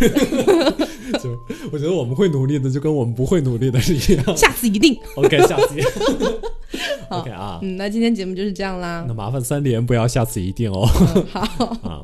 [1.22, 1.36] 就
[1.72, 4.38] 我觉得我们会努力的，就跟我们不会努力的是一样。
[4.38, 4.98] 下次一定。
[5.16, 5.76] OK，下次。
[7.10, 9.14] 好 OK 啊，嗯，那今天节目就是这样啦那。
[9.14, 10.88] 麻烦三连不要下次一定哦。
[11.16, 12.04] 嗯好，啊，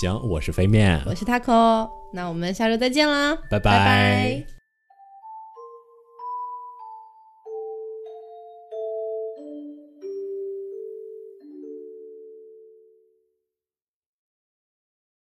[0.00, 4.59] 行，我是飞面，我是 Taco，那我们下周再见啦，拜拜拜